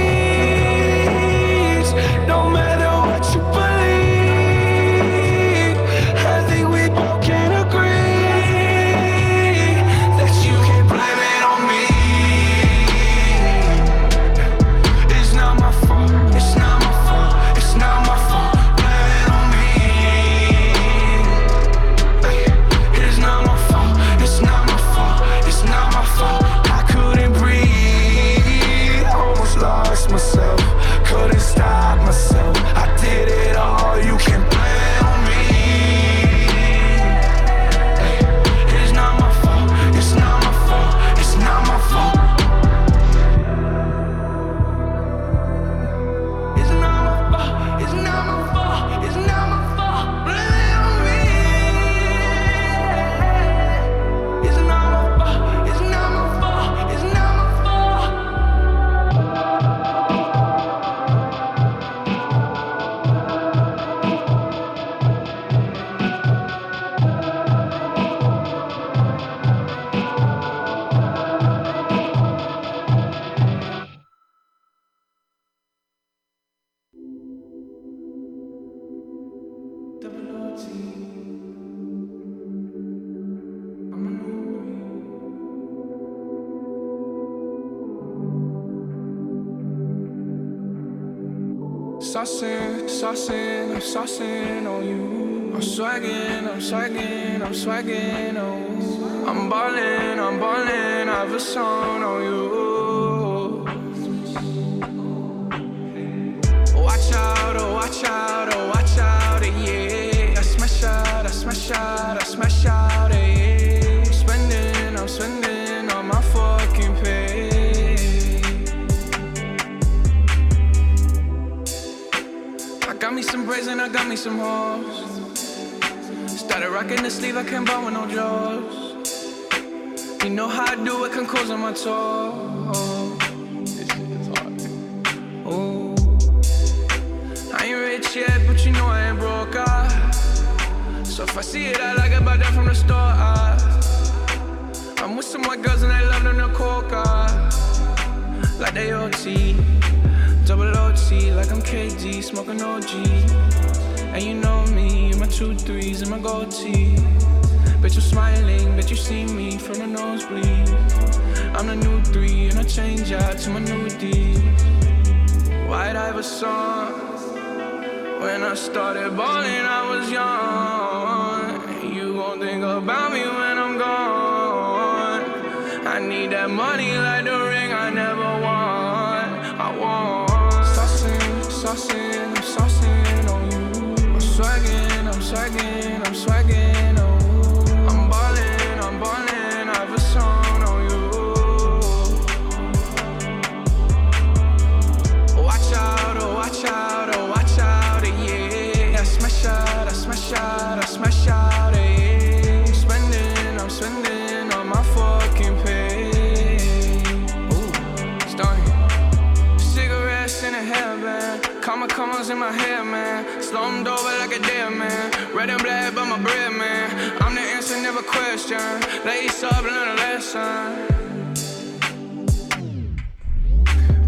[218.07, 218.81] question.
[219.05, 220.97] Lace up, learn a lesson.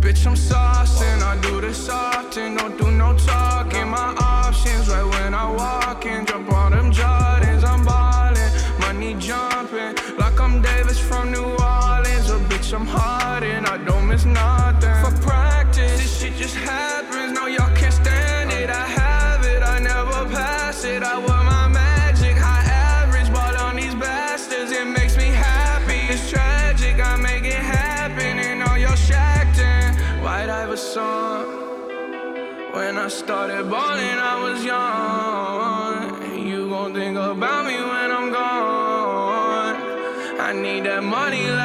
[0.01, 1.23] Bitch, I'm saucing.
[1.23, 2.57] I do this often.
[2.57, 3.89] Don't do no talking.
[3.89, 6.25] My options right when I walk in.
[6.25, 6.58] Jump on
[33.09, 36.47] I started balling, I was young.
[36.47, 39.77] You gon' think about me when I'm gone.
[40.39, 41.58] I need that money.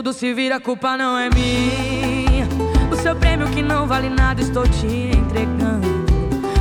[0.00, 2.48] Tudo, se vira, a culpa não é minha.
[2.90, 5.86] O seu prêmio que não vale nada, estou te entregando.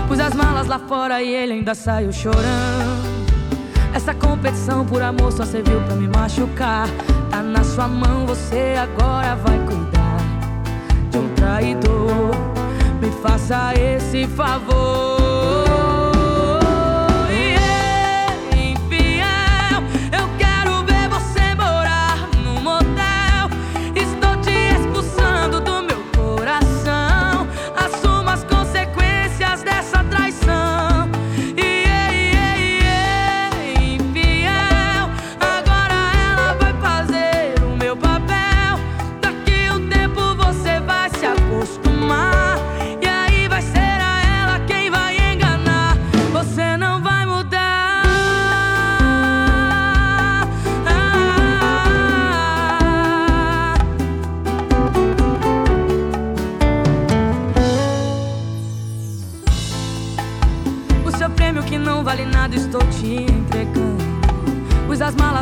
[0.10, 2.44] Pus as malas lá fora e ele ainda saiu chorando.
[3.94, 6.90] Essa competição por amor só serviu pra me machucar.
[7.32, 10.18] Tá na sua mão, você agora vai cuidar
[11.10, 12.36] de um traidor.
[13.02, 15.09] Me faça esse favor.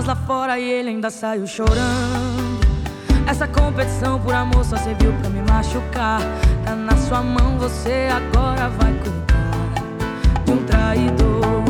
[0.08, 1.78] Lá fora e ele ainda saiu chorando.
[3.28, 6.22] Essa competição por amor só serviu pra me machucar.
[6.64, 11.64] Tá na sua mão, você agora vai cuidar de um traidor.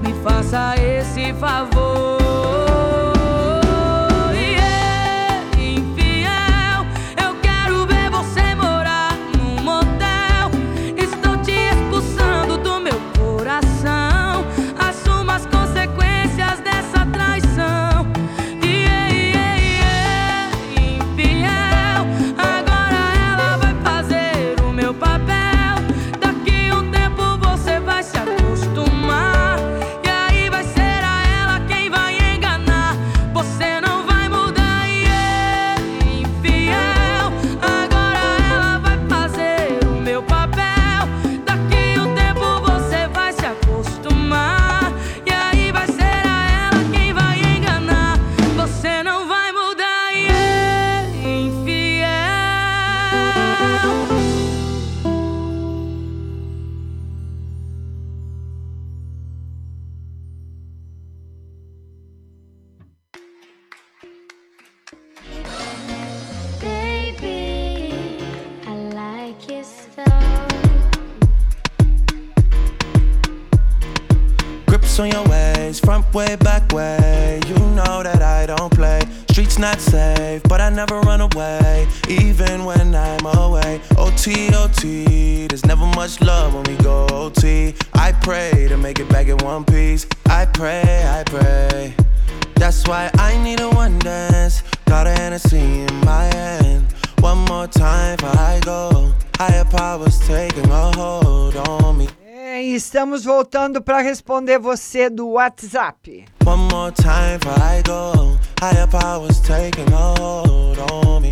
[0.00, 2.23] Me faça esse favor.
[103.74, 106.24] Voltando para responder você do WhatsApp.
[106.44, 108.38] One more time before I go.
[108.60, 111.30] Higher powers taking a hold on me.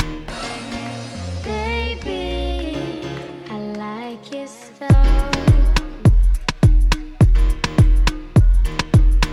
[1.44, 3.00] Baby,
[3.48, 5.30] I like your style.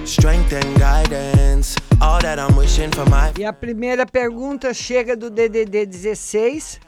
[0.05, 1.75] Strength and guidance.
[2.01, 6.79] All that I'm wishing for my E a primeira pergunta chega do DDD 16,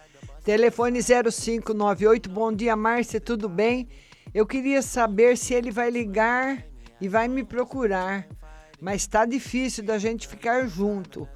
[0.45, 2.29] telefone 0598.
[2.29, 3.87] Bom dia, Márcia, tudo bem?
[4.33, 6.65] Eu queria saber se ele vai ligar
[7.01, 8.25] e vai me procurar,
[8.79, 11.27] mas tá difícil da gente ficar junto.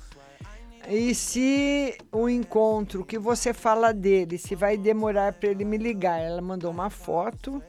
[0.87, 6.19] E se o encontro que você fala dele, se vai demorar para ele me ligar?
[6.21, 7.61] Ela mandou uma foto,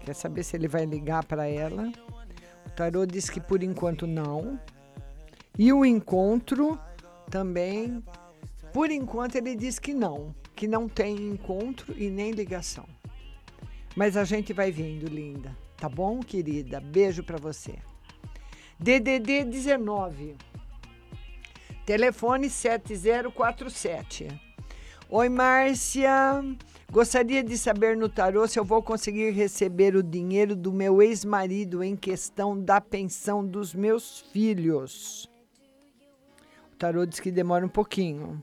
[0.00, 1.92] quer saber se ele vai ligar para ela.
[2.66, 4.58] O tarô diz que por enquanto não.
[5.56, 6.76] E o encontro
[7.30, 8.02] também,
[8.72, 12.86] por enquanto ele diz que não, que não tem encontro e nem ligação.
[13.94, 15.56] Mas a gente vai vendo, linda.
[15.76, 16.80] Tá bom, querida?
[16.80, 17.78] Beijo para você.
[18.78, 20.36] DDD 19.
[21.84, 24.28] Telefone 7047.
[25.08, 26.42] Oi, Márcia.
[26.90, 31.82] Gostaria de saber no tarô se eu vou conseguir receber o dinheiro do meu ex-marido
[31.82, 35.28] em questão da pensão dos meus filhos.
[36.72, 38.42] O tarô diz que demora um pouquinho,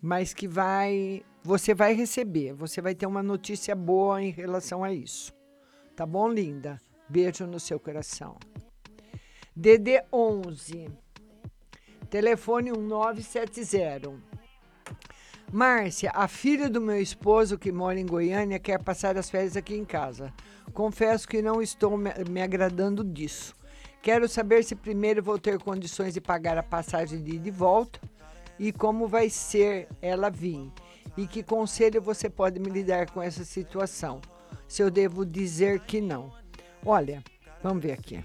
[0.00, 4.90] mas que vai, você vai receber, você vai ter uma notícia boa em relação a
[4.90, 5.30] isso.
[5.94, 6.80] Tá bom, linda?
[7.06, 8.38] Beijo no seu coração.
[9.54, 10.88] DD 11
[12.08, 14.14] Telefone 1970.
[15.52, 19.74] Márcia, a filha do meu esposo que mora em Goiânia quer passar as férias aqui
[19.74, 20.32] em casa.
[20.72, 23.54] Confesso que não estou me, agradando disso.
[24.02, 28.00] Quero saber se primeiro vou ter condições de pagar a passagem de ida e volta
[28.58, 30.72] e como vai ser ela vir.
[31.16, 34.20] E que conselho você pode me lidar com essa situação?
[34.66, 36.32] Se eu devo dizer que não.
[36.84, 37.22] Olha,
[37.62, 38.24] vamos ver aqui.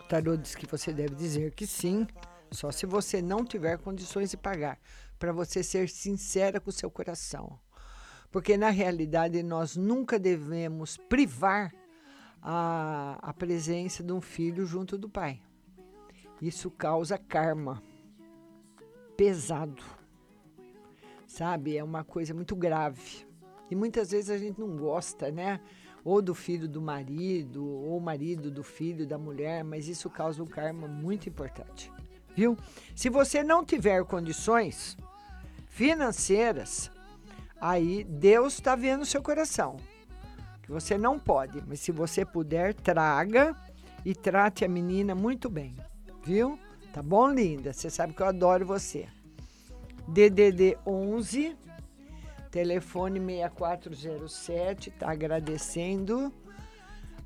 [0.00, 2.06] O tarô diz que você deve dizer que sim,
[2.50, 4.78] só se você não tiver condições de pagar,
[5.18, 7.58] para você ser sincera com o seu coração.
[8.30, 11.72] Porque na realidade nós nunca devemos privar
[12.42, 15.40] a, a presença de um filho junto do pai.
[16.40, 17.82] Isso causa karma
[19.16, 19.82] pesado.
[21.36, 21.76] Sabe?
[21.76, 23.26] É uma coisa muito grave.
[23.70, 25.60] E muitas vezes a gente não gosta, né?
[26.02, 30.46] Ou do filho do marido, ou marido do filho da mulher, mas isso causa um
[30.46, 31.92] karma muito importante.
[32.34, 32.56] Viu?
[32.94, 34.96] Se você não tiver condições
[35.68, 36.90] financeiras,
[37.60, 39.76] aí Deus está vendo o seu coração.
[40.62, 43.54] Que você não pode, mas se você puder, traga
[44.06, 45.76] e trate a menina muito bem.
[46.24, 46.58] Viu?
[46.94, 47.74] Tá bom, linda?
[47.74, 49.06] Você sabe que eu adoro você.
[50.08, 51.56] DDD 11
[52.56, 56.32] telefone 6407, tá agradecendo.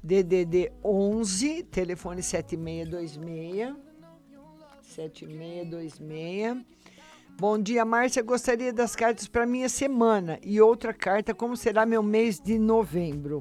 [0.03, 3.77] DDD 11, telefone 7626.
[4.83, 6.65] 7626.
[7.39, 8.25] Bom dia, Márcia.
[8.25, 13.41] Gostaria das cartas para minha semana e outra carta como será meu mês de novembro.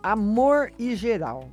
[0.00, 1.50] Amor e geral.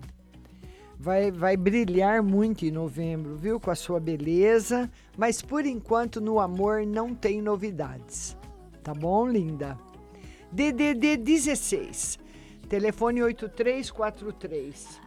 [1.00, 3.60] Vai, vai brilhar muito em novembro, viu?
[3.60, 4.92] Com a sua beleza,
[5.22, 8.36] mas por enquanto no amor não tem novidades.
[8.82, 9.78] Tá bom, linda?
[10.52, 12.18] DDD 16,
[12.68, 15.00] telefone 8343.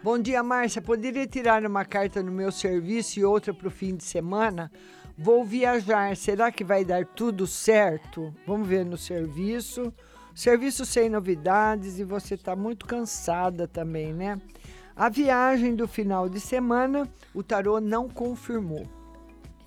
[0.00, 0.80] Bom dia, Márcia.
[0.80, 4.70] Poderia tirar uma carta no meu serviço e outra para o fim de semana?
[5.18, 6.16] Vou viajar.
[6.16, 8.32] Será que vai dar tudo certo?
[8.46, 9.92] Vamos ver no serviço.
[10.36, 14.40] Serviço sem novidades e você está muito cansada também, né?
[14.94, 18.86] A viagem do final de semana, o tarô não confirmou.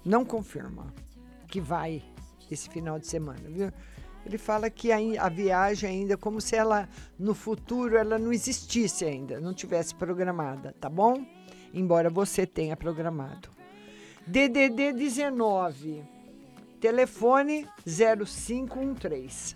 [0.03, 0.93] Não confirma
[1.47, 2.03] que vai
[2.49, 3.71] esse final de semana, viu?
[4.23, 6.87] Ele fala que a, viagem ainda, como se ela
[7.17, 11.25] no futuro ela não existisse ainda, não tivesse programada, tá bom?
[11.73, 13.49] Embora você tenha programado.
[14.27, 16.03] DDD 19,
[16.79, 19.55] telefone 0513.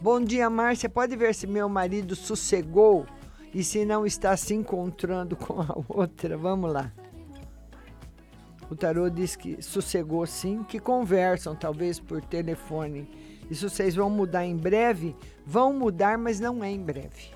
[0.00, 0.88] Bom dia, Márcia.
[0.88, 3.06] Pode ver se meu marido sossegou
[3.52, 6.36] e se não está se encontrando com a outra.
[6.36, 6.92] Vamos lá.
[8.70, 13.10] O tarô diz que sossegou sim, que conversam, talvez por telefone.
[13.50, 15.16] Isso vocês vão mudar em breve?
[15.44, 17.30] Vão mudar, mas não é em breve.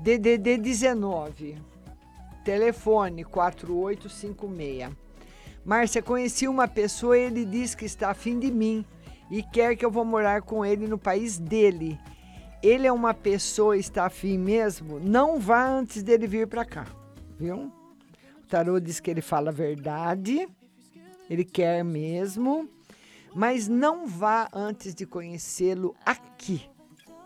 [0.00, 1.56] DDD 19,
[2.44, 4.90] telefone 4856.
[5.64, 8.84] Márcia, conheci uma pessoa e ele diz que está afim de mim
[9.30, 11.98] e quer que eu vou morar com ele no país dele.
[12.64, 14.98] Ele é uma pessoa, está afim mesmo?
[14.98, 16.86] Não vá antes dele vir para cá,
[17.38, 17.70] viu?
[18.42, 20.48] O tarô diz que ele fala a verdade,
[21.28, 22.66] ele quer mesmo,
[23.34, 26.62] mas não vá antes de conhecê-lo aqui.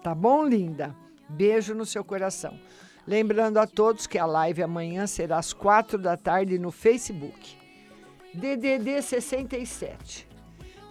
[0.03, 0.93] Tá bom, linda?
[1.29, 2.59] Beijo no seu coração.
[3.07, 7.57] Lembrando a todos que a live amanhã será às quatro da tarde no Facebook.
[8.35, 10.27] DDD 67.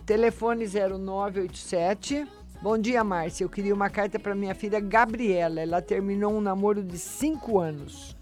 [0.05, 2.25] Telefone 0987.
[2.59, 3.43] Bom dia, Márcia.
[3.43, 5.61] Eu queria uma carta para minha filha Gabriela.
[5.61, 8.17] Ela terminou um namoro de cinco anos.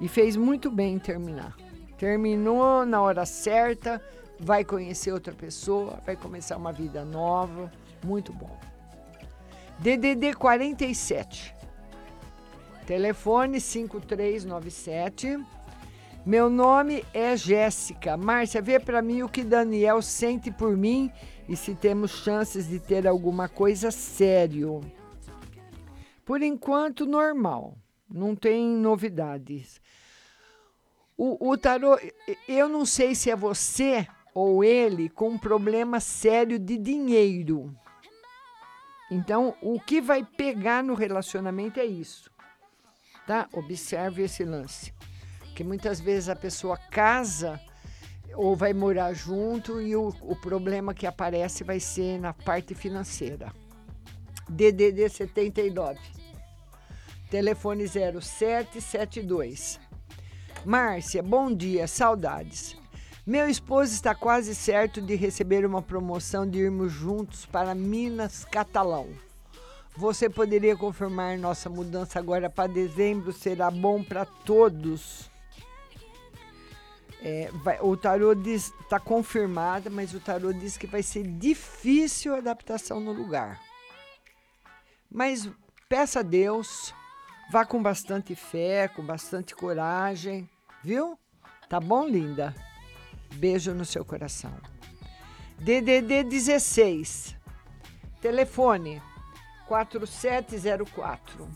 [0.00, 1.56] E fez muito bem em terminar.
[1.96, 4.02] Terminou na hora certa,
[4.38, 7.70] vai conhecer outra pessoa, vai começar uma vida nova.
[8.02, 8.58] Muito bom.
[9.78, 11.54] DDD 47.
[12.84, 15.38] Telefone 5397.
[16.24, 18.14] Meu nome é Jéssica.
[18.14, 21.10] Márcia, vê para mim o que Daniel sente por mim
[21.48, 24.80] e se temos chances de ter alguma coisa sério.
[26.24, 27.74] Por enquanto, normal.
[28.08, 29.80] Não tem novidades.
[31.16, 31.98] O, o tarô,
[32.46, 37.74] eu não sei se é você ou ele com um problema sério de dinheiro.
[39.10, 42.30] Então, o que vai pegar no relacionamento é isso.
[43.26, 43.48] Tá?
[43.52, 44.92] Observe esse lance.
[45.60, 47.60] Que muitas vezes a pessoa casa
[48.32, 53.52] ou vai morar junto e o, o problema que aparece vai ser na parte financeira.
[54.48, 56.00] DDD 79.
[57.28, 59.78] Telefone 0772.
[60.64, 62.74] Márcia, bom dia, saudades.
[63.26, 69.08] Meu esposo está quase certo de receber uma promoção de irmos juntos para Minas Catalão.
[69.94, 73.30] Você poderia confirmar nossa mudança agora para dezembro?
[73.30, 75.29] Será bom para todos.
[77.22, 82.34] É, vai- o tarô diz está confirmada, mas o tarô diz que vai ser difícil
[82.34, 83.60] a adaptação no lugar.
[85.10, 85.48] Mas
[85.88, 86.94] peça a Deus,
[87.50, 90.48] vá com bastante fé, com bastante coragem,
[90.82, 91.18] viu?
[91.68, 92.54] Tá bom, linda?
[93.34, 94.52] Beijo no seu coração.
[95.58, 97.36] DDD 16.
[98.20, 99.02] Telefone
[99.68, 101.48] 4704.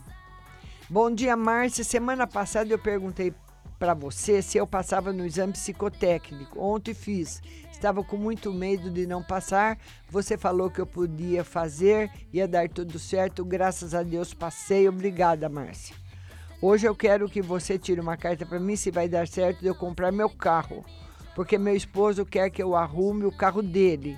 [0.89, 1.83] Bom dia, Márcia.
[1.83, 3.33] Semana passada eu perguntei
[3.85, 6.59] para você se eu passava no exame psicotécnico.
[6.59, 7.39] Ontem fiz.
[7.71, 9.77] Estava com muito medo de não passar.
[10.09, 13.45] Você falou que eu podia fazer, ia dar tudo certo.
[13.45, 14.89] Graças a Deus passei.
[14.89, 15.95] Obrigada, Márcia.
[16.59, 19.67] Hoje eu quero que você tire uma carta para mim se vai dar certo de
[19.67, 20.83] eu comprar meu carro,
[21.35, 24.17] porque meu esposo quer que eu arrume o carro dele.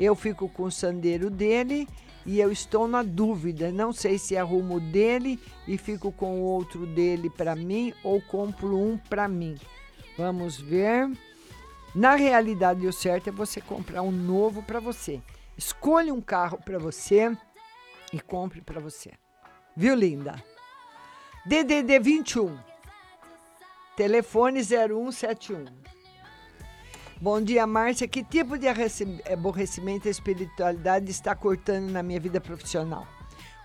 [0.00, 1.86] Eu fico com o sandeiro dele
[2.26, 3.70] e eu estou na dúvida.
[3.70, 8.76] Não sei se arrumo dele e fico com o outro dele para mim ou compro
[8.76, 9.56] um para mim.
[10.18, 11.10] Vamos ver.
[11.94, 15.22] Na realidade, o certo é você comprar um novo para você.
[15.56, 17.34] Escolha um carro para você
[18.12, 19.12] e compre para você.
[19.74, 20.42] Viu, linda?
[21.46, 22.58] DDD 21.
[23.96, 25.85] Telefone 0171.
[27.18, 28.06] Bom dia, Márcia.
[28.06, 33.06] Que tipo de aborrecimento a espiritualidade está cortando na minha vida profissional?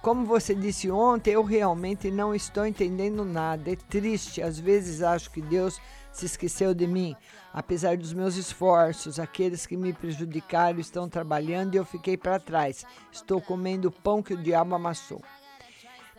[0.02, 3.70] Como você disse ontem, eu realmente não estou entendendo nada.
[3.70, 4.42] É triste.
[4.42, 5.82] Às vezes acho que Deus
[6.14, 7.14] se esqueceu de mim.
[7.54, 12.86] Apesar dos meus esforços, aqueles que me prejudicaram estão trabalhando e eu fiquei para trás.
[13.12, 15.22] Estou comendo o pão que o diabo amassou.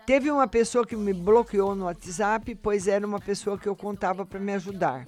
[0.05, 4.27] Teve uma pessoa que me bloqueou no WhatsApp, pois era uma pessoa que eu contava
[4.27, 5.07] para me ajudar.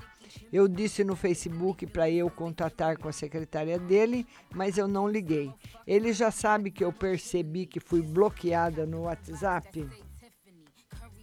[0.52, 5.52] Eu disse no Facebook para eu contatar com a secretária dele, mas eu não liguei.
[5.86, 9.80] Ele já sabe que eu percebi que fui bloqueada no WhatsApp?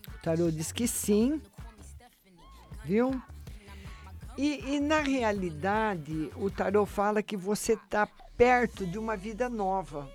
[0.08, 1.42] O tarô diz que sim,
[2.84, 3.22] viu?
[4.38, 8.08] E, e na realidade, o tarô fala que você está
[8.38, 10.10] perto de uma vida nova.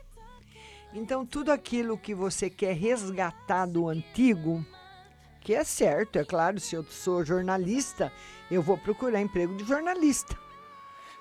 [0.92, 4.64] Então, tudo aquilo que você quer resgatar do antigo,
[5.46, 8.12] que é certo, é claro, se eu sou jornalista,
[8.50, 10.36] eu vou procurar emprego de jornalista.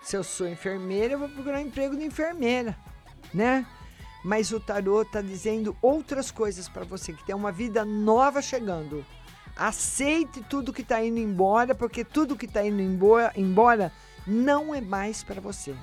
[0.02, 2.76] Se eu sou enfermeira, eu vou procurar emprego de enfermeira,
[3.32, 3.68] né?
[4.24, 9.06] Mas o tarô está dizendo outras coisas para você, que tem uma vida nova chegando.
[9.56, 13.92] Aceite tudo que está indo embora, porque tudo que está indo embora,
[14.26, 15.76] não é mais para você.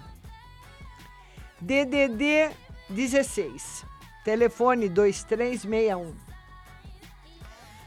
[1.60, 2.50] DDD
[2.90, 3.84] 16,
[4.24, 6.31] telefone 2361.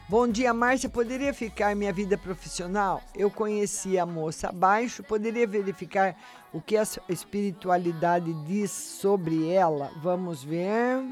[0.07, 0.88] Bom dia, Márcia.
[0.88, 3.02] Poderia ficar minha vida profissional?
[3.15, 5.02] Eu conheci a moça abaixo.
[5.02, 6.15] Poderia verificar
[6.53, 9.91] o que a espiritualidade diz sobre ela?
[10.03, 11.03] Vamos ver.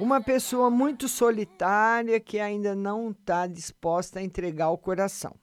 [0.00, 5.36] Uma pessoa muito solitária que ainda não está disposta a entregar o coração.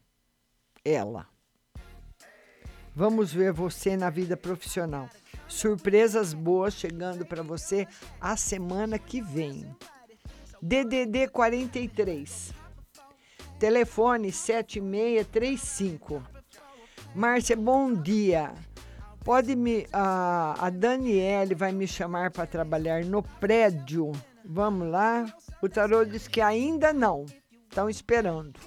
[0.84, 1.28] Ela.
[2.94, 5.10] Vamos ver você na vida profissional.
[5.48, 7.88] Surpresas boas chegando para você
[8.20, 9.74] a semana que vem.
[10.62, 12.54] DDD 43.
[13.60, 16.24] Telefone 7635.
[17.16, 18.54] Márcia, bom dia.
[19.24, 19.88] Pode me.
[19.92, 24.12] A, a Daniele vai me chamar para trabalhar no prédio.
[24.46, 25.26] Vamos lá.
[25.62, 27.26] O tarô diz que ainda não.
[27.68, 28.60] Estão esperando.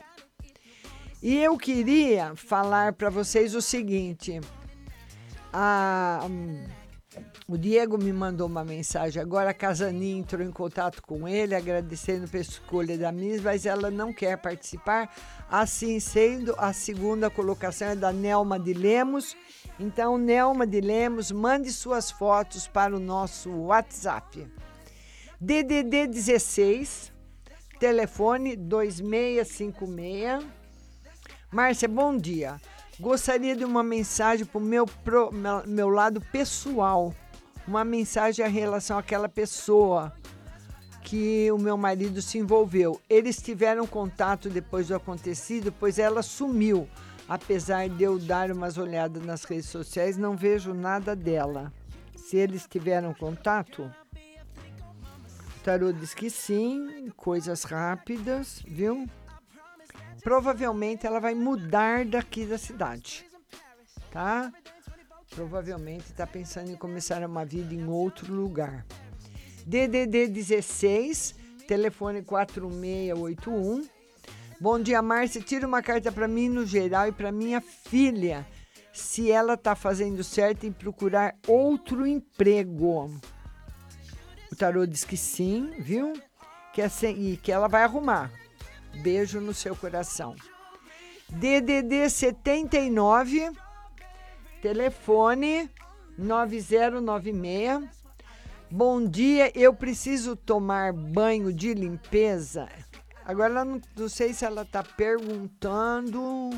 [1.22, 4.40] E eu queria falar para vocês o seguinte.
[5.52, 6.26] A,
[7.50, 12.28] o Diego me mandou uma mensagem agora, a Casani entrou em contato com ele, agradecendo
[12.28, 15.12] pela escolha da Miss, mas ela não quer participar.
[15.50, 19.36] Assim sendo, a segunda colocação é da Nelma de Lemos.
[19.80, 24.46] Então, Nelma de Lemos, mande suas fotos para o nosso WhatsApp.
[25.40, 27.12] DDD 16,
[27.80, 30.46] telefone 2656.
[31.50, 32.60] Márcia, bom dia.
[33.00, 34.86] Gostaria de uma mensagem para o meu,
[35.66, 37.12] meu lado pessoal.
[37.70, 40.12] Uma mensagem em relação àquela pessoa
[41.04, 43.00] que o meu marido se envolveu.
[43.08, 46.88] Eles tiveram contato depois do acontecido, pois ela sumiu.
[47.28, 51.72] Apesar de eu dar umas olhadas nas redes sociais, não vejo nada dela.
[52.16, 53.88] Se eles tiveram contato,
[55.56, 59.06] o tarô diz que sim, coisas rápidas, viu?
[60.24, 63.24] Provavelmente ela vai mudar daqui da cidade.
[64.10, 64.52] tá?
[65.40, 68.84] Provavelmente está pensando em começar uma vida em outro lugar.
[69.64, 71.34] DDD 16,
[71.66, 73.88] telefone 4681.
[74.60, 75.40] Bom dia, Márcia.
[75.40, 78.46] Tira uma carta para mim no geral e para minha filha,
[78.92, 83.10] se ela está fazendo certo em procurar outro emprego.
[84.52, 86.12] O tarô diz que sim, viu?
[86.74, 88.30] Que é e que ela vai arrumar.
[89.02, 90.36] Beijo no seu coração.
[91.30, 93.50] DDD 79,
[94.60, 95.70] telefone
[96.16, 97.88] 9096.
[98.70, 102.68] Bom dia, eu preciso tomar banho de limpeza.
[103.24, 106.50] Agora não, não sei se ela está perguntando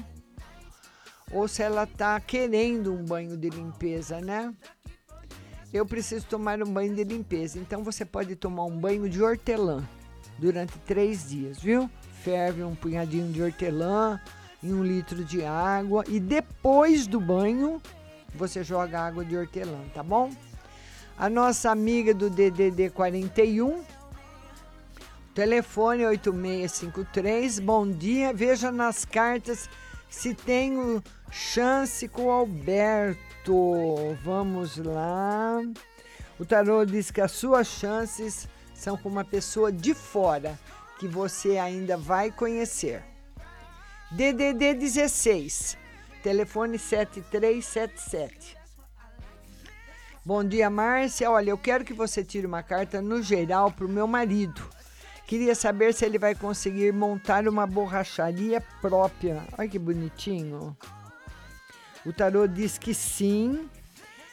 [1.31, 4.55] ou se ela está querendo um banho de limpeza, né?
[5.73, 7.59] Eu preciso tomar um banho de limpeza.
[7.59, 9.83] Então você pode tomar um banho de hortelã
[10.39, 11.89] durante três dias, viu?
[12.23, 14.21] Ferve um punhadinho de hortelã
[14.63, 17.81] em um litro de água e depois do banho
[18.35, 20.31] você joga água de hortelã, tá bom?
[21.19, 23.85] A nossa amiga do DDD 41,
[25.35, 27.59] telefone 8653.
[27.59, 28.33] Bom dia.
[28.33, 29.69] Veja nas cartas
[30.09, 34.17] se tenho chance com o Alberto.
[34.25, 35.61] Vamos lá.
[36.39, 40.59] O tarô diz que as suas chances são com uma pessoa de fora
[40.99, 43.12] que você ainda vai conhecer.
[44.15, 45.79] DDD 16,
[46.23, 48.59] telefone 7377.
[50.23, 51.31] Bom dia, Márcia.
[51.31, 54.61] Olha, eu quero que você tire uma carta no geral para o meu marido.
[55.27, 59.43] Queria saber se ele vai conseguir montar uma borracharia própria.
[59.57, 60.77] Olha que bonitinho.
[62.05, 63.67] O tarô diz que sim,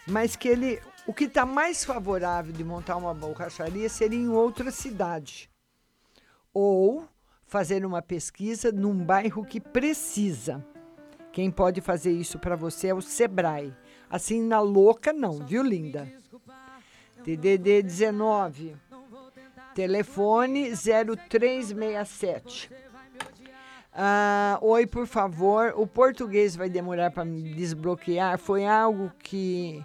[0.06, 0.81] mas que ele.
[1.07, 5.49] O que está mais favorável de montar uma borracharia seria em outra cidade.
[6.53, 7.07] Ou
[7.49, 10.63] fazer uma pesquisa num bairro que precisa.
[11.34, 13.73] Quem pode fazer isso para você é o Sebrae.
[14.07, 16.07] Assim, na louca, não, viu, linda?
[17.23, 18.76] DDD 19,
[19.73, 22.71] telefone 0367.
[23.91, 25.73] Ah, oi, por favor.
[25.76, 28.38] O português vai demorar para me desbloquear.
[28.38, 29.84] Foi algo que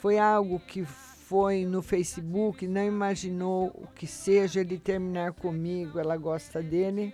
[0.00, 0.84] foi algo que
[1.28, 5.98] foi no Facebook, não imaginou o que seja ele terminar comigo.
[5.98, 7.12] Ela gosta dele.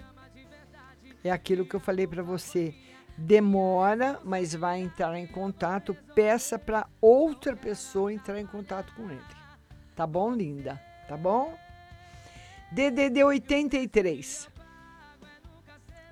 [1.25, 2.75] É aquilo que eu falei para você.
[3.17, 5.97] Demora, mas vai entrar em contato.
[6.15, 9.19] Peça para outra pessoa entrar em contato com ele.
[9.97, 10.79] Tá bom, linda?
[11.09, 11.57] Tá bom?
[12.71, 14.47] DDD 83.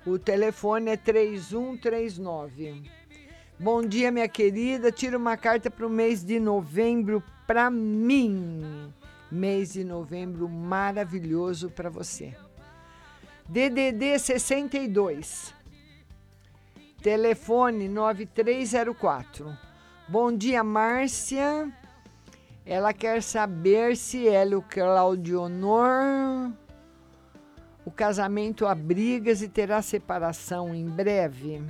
[0.07, 2.81] O telefone é 3139.
[3.59, 4.91] Bom dia, minha querida.
[4.91, 8.93] Tira uma carta para o mês de novembro para mim.
[9.29, 12.33] Mês de novembro maravilhoso para você.
[13.45, 15.53] DDD 62.
[17.01, 19.53] Telefone 9304.
[20.07, 21.69] Bom dia, Márcia.
[22.65, 24.61] Ela quer saber se ela e o
[27.91, 31.61] casamento a brigas e terá separação em breve?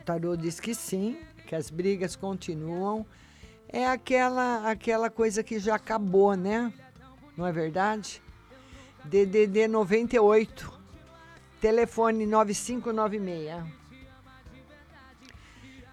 [0.00, 1.16] O tarô diz que sim,
[1.46, 3.06] que as brigas continuam.
[3.72, 6.72] É aquela aquela coisa que já acabou, né?
[7.36, 8.22] Não é verdade?
[9.04, 10.72] DDD 98,
[11.60, 13.64] telefone 9596.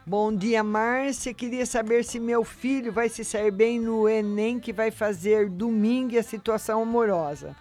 [0.06, 1.34] Bom dia, Márcia.
[1.34, 6.18] Queria saber se meu filho vai se sair bem no Enem que vai fazer domingo
[6.18, 7.56] a situação amorosa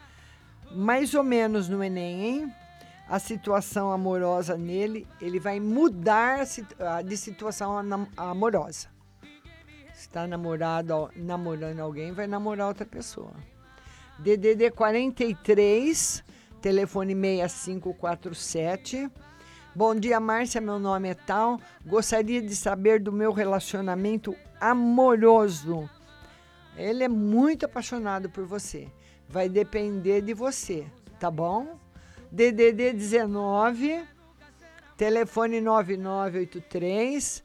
[0.70, 2.54] mais ou menos no Enem, hein?
[3.08, 6.40] A situação amorosa nele, ele vai mudar
[7.04, 7.76] de situação
[8.16, 8.88] amorosa.
[10.06, 13.34] Está namorado, namorando alguém, vai namorar outra pessoa.
[14.18, 16.24] DDD 43,
[16.62, 19.10] telefone 6547.
[19.74, 20.60] Bom dia, Márcia.
[20.60, 21.60] Meu nome é Tal.
[21.84, 25.90] Gostaria de saber do meu relacionamento amoroso.
[26.76, 28.88] Ele é muito apaixonado por você
[29.28, 30.86] vai depender de você,
[31.18, 31.78] tá bom?
[32.30, 34.04] DDD 19,
[34.96, 37.44] telefone 9983.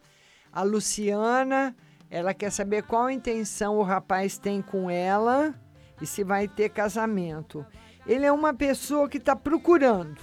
[0.53, 1.75] A Luciana,
[2.11, 5.55] ela quer saber qual intenção o rapaz tem com ela
[6.01, 7.65] e se vai ter casamento.
[8.05, 10.21] Ele é uma pessoa que está procurando.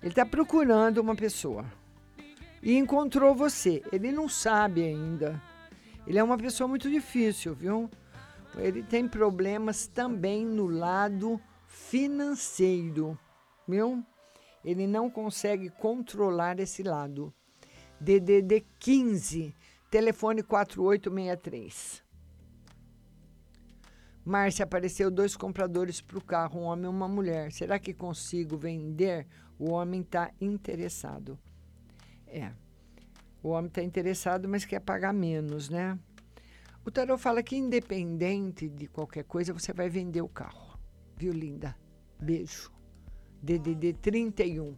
[0.00, 1.66] Ele está procurando uma pessoa.
[2.62, 3.82] E encontrou você.
[3.92, 5.40] Ele não sabe ainda.
[6.06, 7.90] Ele é uma pessoa muito difícil, viu?
[8.58, 13.18] ele tem problemas também no lado financeiro,
[13.68, 14.02] viu?
[14.64, 17.34] Ele não consegue controlar esse lado.
[18.00, 19.54] DDD 15,
[19.90, 22.04] telefone 4863.
[24.24, 27.52] Márcia, apareceu dois compradores para o carro, um homem e uma mulher.
[27.52, 29.26] Será que consigo vender?
[29.56, 31.38] O homem está interessado.
[32.26, 32.50] É.
[33.40, 35.96] O homem está interessado, mas quer pagar menos, né?
[36.84, 40.76] O tarot fala que independente de qualquer coisa, você vai vender o carro.
[41.16, 41.76] Viu, linda?
[42.20, 42.72] Beijo.
[43.42, 44.76] DDD 31.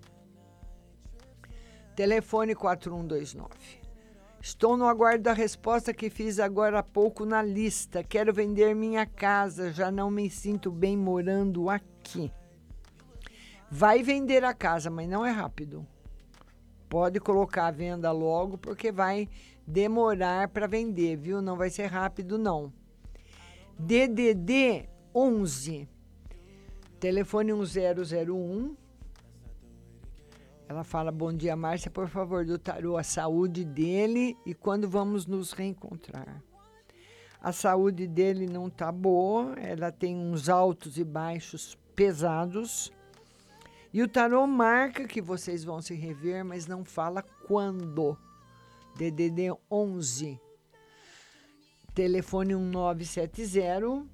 [1.96, 3.77] Telefone 4129.
[4.40, 8.04] Estou no aguardo da resposta que fiz agora há pouco na lista.
[8.04, 12.32] Quero vender minha casa, já não me sinto bem morando aqui.
[13.70, 15.86] Vai vender a casa, mas não é rápido.
[16.88, 19.28] Pode colocar a venda logo, porque vai
[19.66, 21.42] demorar para vender, viu?
[21.42, 22.72] Não vai ser rápido, não.
[23.78, 25.88] DDD 11,
[26.98, 28.74] telefone 1001.
[30.68, 35.24] Ela fala: Bom dia, Márcia, por favor, do tarô, a saúde dele e quando vamos
[35.24, 36.42] nos reencontrar.
[37.40, 42.92] A saúde dele não tá boa, ela tem uns altos e baixos pesados.
[43.94, 48.18] E o tarô marca que vocês vão se rever, mas não fala quando.
[48.94, 50.38] DDD 11.
[51.94, 54.04] Telefone 1970.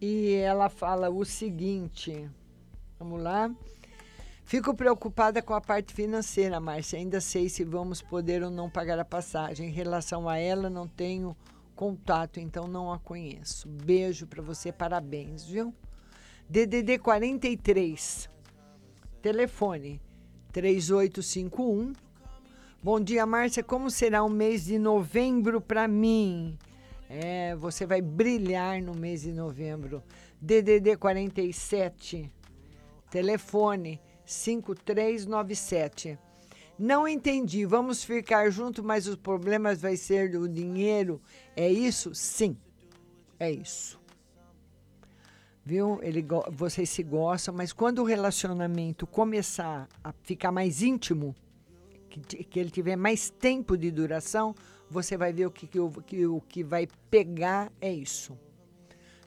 [0.00, 2.30] E ela fala o seguinte:
[3.00, 3.52] Vamos lá.
[4.44, 6.98] Fico preocupada com a parte financeira, Márcia.
[6.98, 9.68] Ainda sei se vamos poder ou não pagar a passagem.
[9.68, 11.34] Em relação a ela, não tenho
[11.74, 13.66] contato, então não a conheço.
[13.66, 15.74] Beijo para você, parabéns, viu?
[16.48, 18.28] DDD 43.
[19.22, 20.00] Telefone
[20.52, 21.94] 3851.
[22.82, 23.64] Bom dia, Márcia.
[23.64, 26.58] Como será o mês de novembro para mim?
[27.08, 30.02] É, você vai brilhar no mês de novembro.
[30.38, 32.30] DDD 47.
[33.10, 36.18] Telefone 5397.
[36.78, 37.64] Não entendi.
[37.64, 41.20] Vamos ficar juntos, mas os problemas vai ser o dinheiro.
[41.56, 42.14] É isso?
[42.14, 42.56] Sim.
[43.38, 44.00] É isso.
[45.64, 45.98] Viu?
[46.02, 51.34] Ele, vocês se gostam, mas quando o relacionamento começar a ficar mais íntimo,
[52.08, 54.54] que, que ele tiver mais tempo de duração,
[54.90, 58.38] você vai ver o que, que, o, que, o que vai pegar é isso.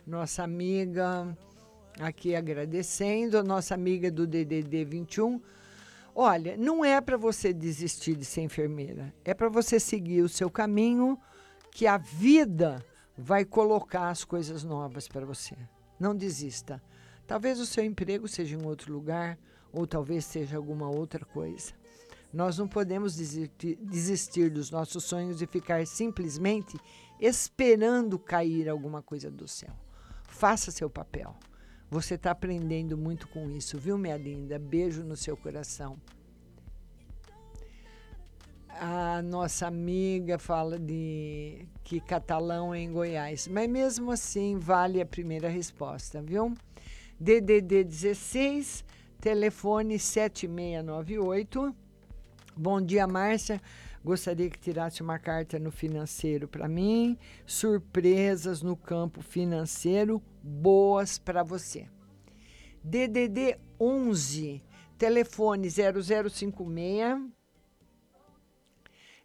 [0.05, 1.35] Nossa amiga
[1.99, 5.41] aqui agradecendo, nossa amiga do DDD 21.
[6.13, 10.49] Olha, não é para você desistir de ser enfermeira, é para você seguir o seu
[10.49, 11.19] caminho,
[11.71, 12.83] que a vida
[13.17, 15.55] vai colocar as coisas novas para você.
[15.99, 16.81] Não desista.
[17.25, 19.37] Talvez o seu emprego seja em outro lugar,
[19.71, 21.73] ou talvez seja alguma outra coisa.
[22.33, 26.77] Nós não podemos desistir, desistir dos nossos sonhos e ficar simplesmente
[27.19, 29.73] esperando cair alguma coisa do céu.
[30.23, 31.35] Faça seu papel.
[31.89, 34.59] Você está aprendendo muito com isso, viu, minha linda?
[34.59, 35.97] Beijo no seu coração.
[38.69, 45.05] A nossa amiga fala de que catalão é em Goiás, mas mesmo assim vale a
[45.05, 46.53] primeira resposta, viu?
[47.19, 48.83] DDD 16,
[49.19, 51.75] telefone 7698.
[52.55, 53.61] Bom dia, Márcia.
[54.07, 57.17] Gostaria que tirasse uma carta no financeiro para mim.
[57.45, 61.89] Surpresas no campo financeiro boas para você.
[62.81, 64.63] DDD 11,
[64.97, 67.29] telefone 0056.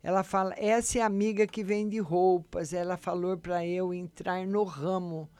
[0.02, 2.72] Ela fala: essa é a amiga que vende roupas.
[2.72, 5.30] Ela falou para eu entrar no ramo.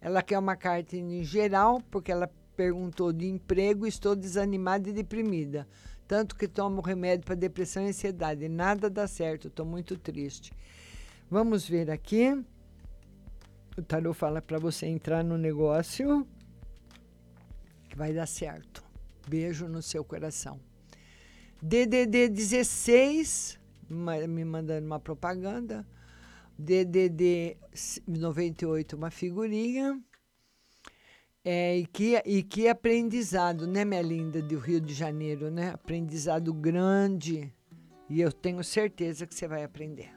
[0.00, 3.86] Ela quer uma carta em geral, porque ela perguntou de emprego.
[3.86, 5.68] Estou desanimada e deprimida.
[6.08, 8.48] Tanto que tomo remédio para depressão e ansiedade.
[8.48, 9.48] Nada dá certo.
[9.48, 10.52] Estou muito triste.
[11.30, 12.32] Vamos ver aqui.
[13.76, 16.26] O tarô fala para você entrar no negócio
[17.90, 18.82] que vai dar certo.
[19.28, 20.58] Beijo no seu coração.
[21.60, 23.60] DDD 16
[24.26, 25.86] me mandando uma propaganda.
[26.58, 27.56] DDD
[28.06, 30.02] 98, uma figurinha.
[31.50, 35.70] É, e, que, e que aprendizado, né, minha linda, do Rio de Janeiro, né?
[35.70, 37.50] Aprendizado grande.
[38.06, 40.12] E eu tenho certeza que você vai aprender.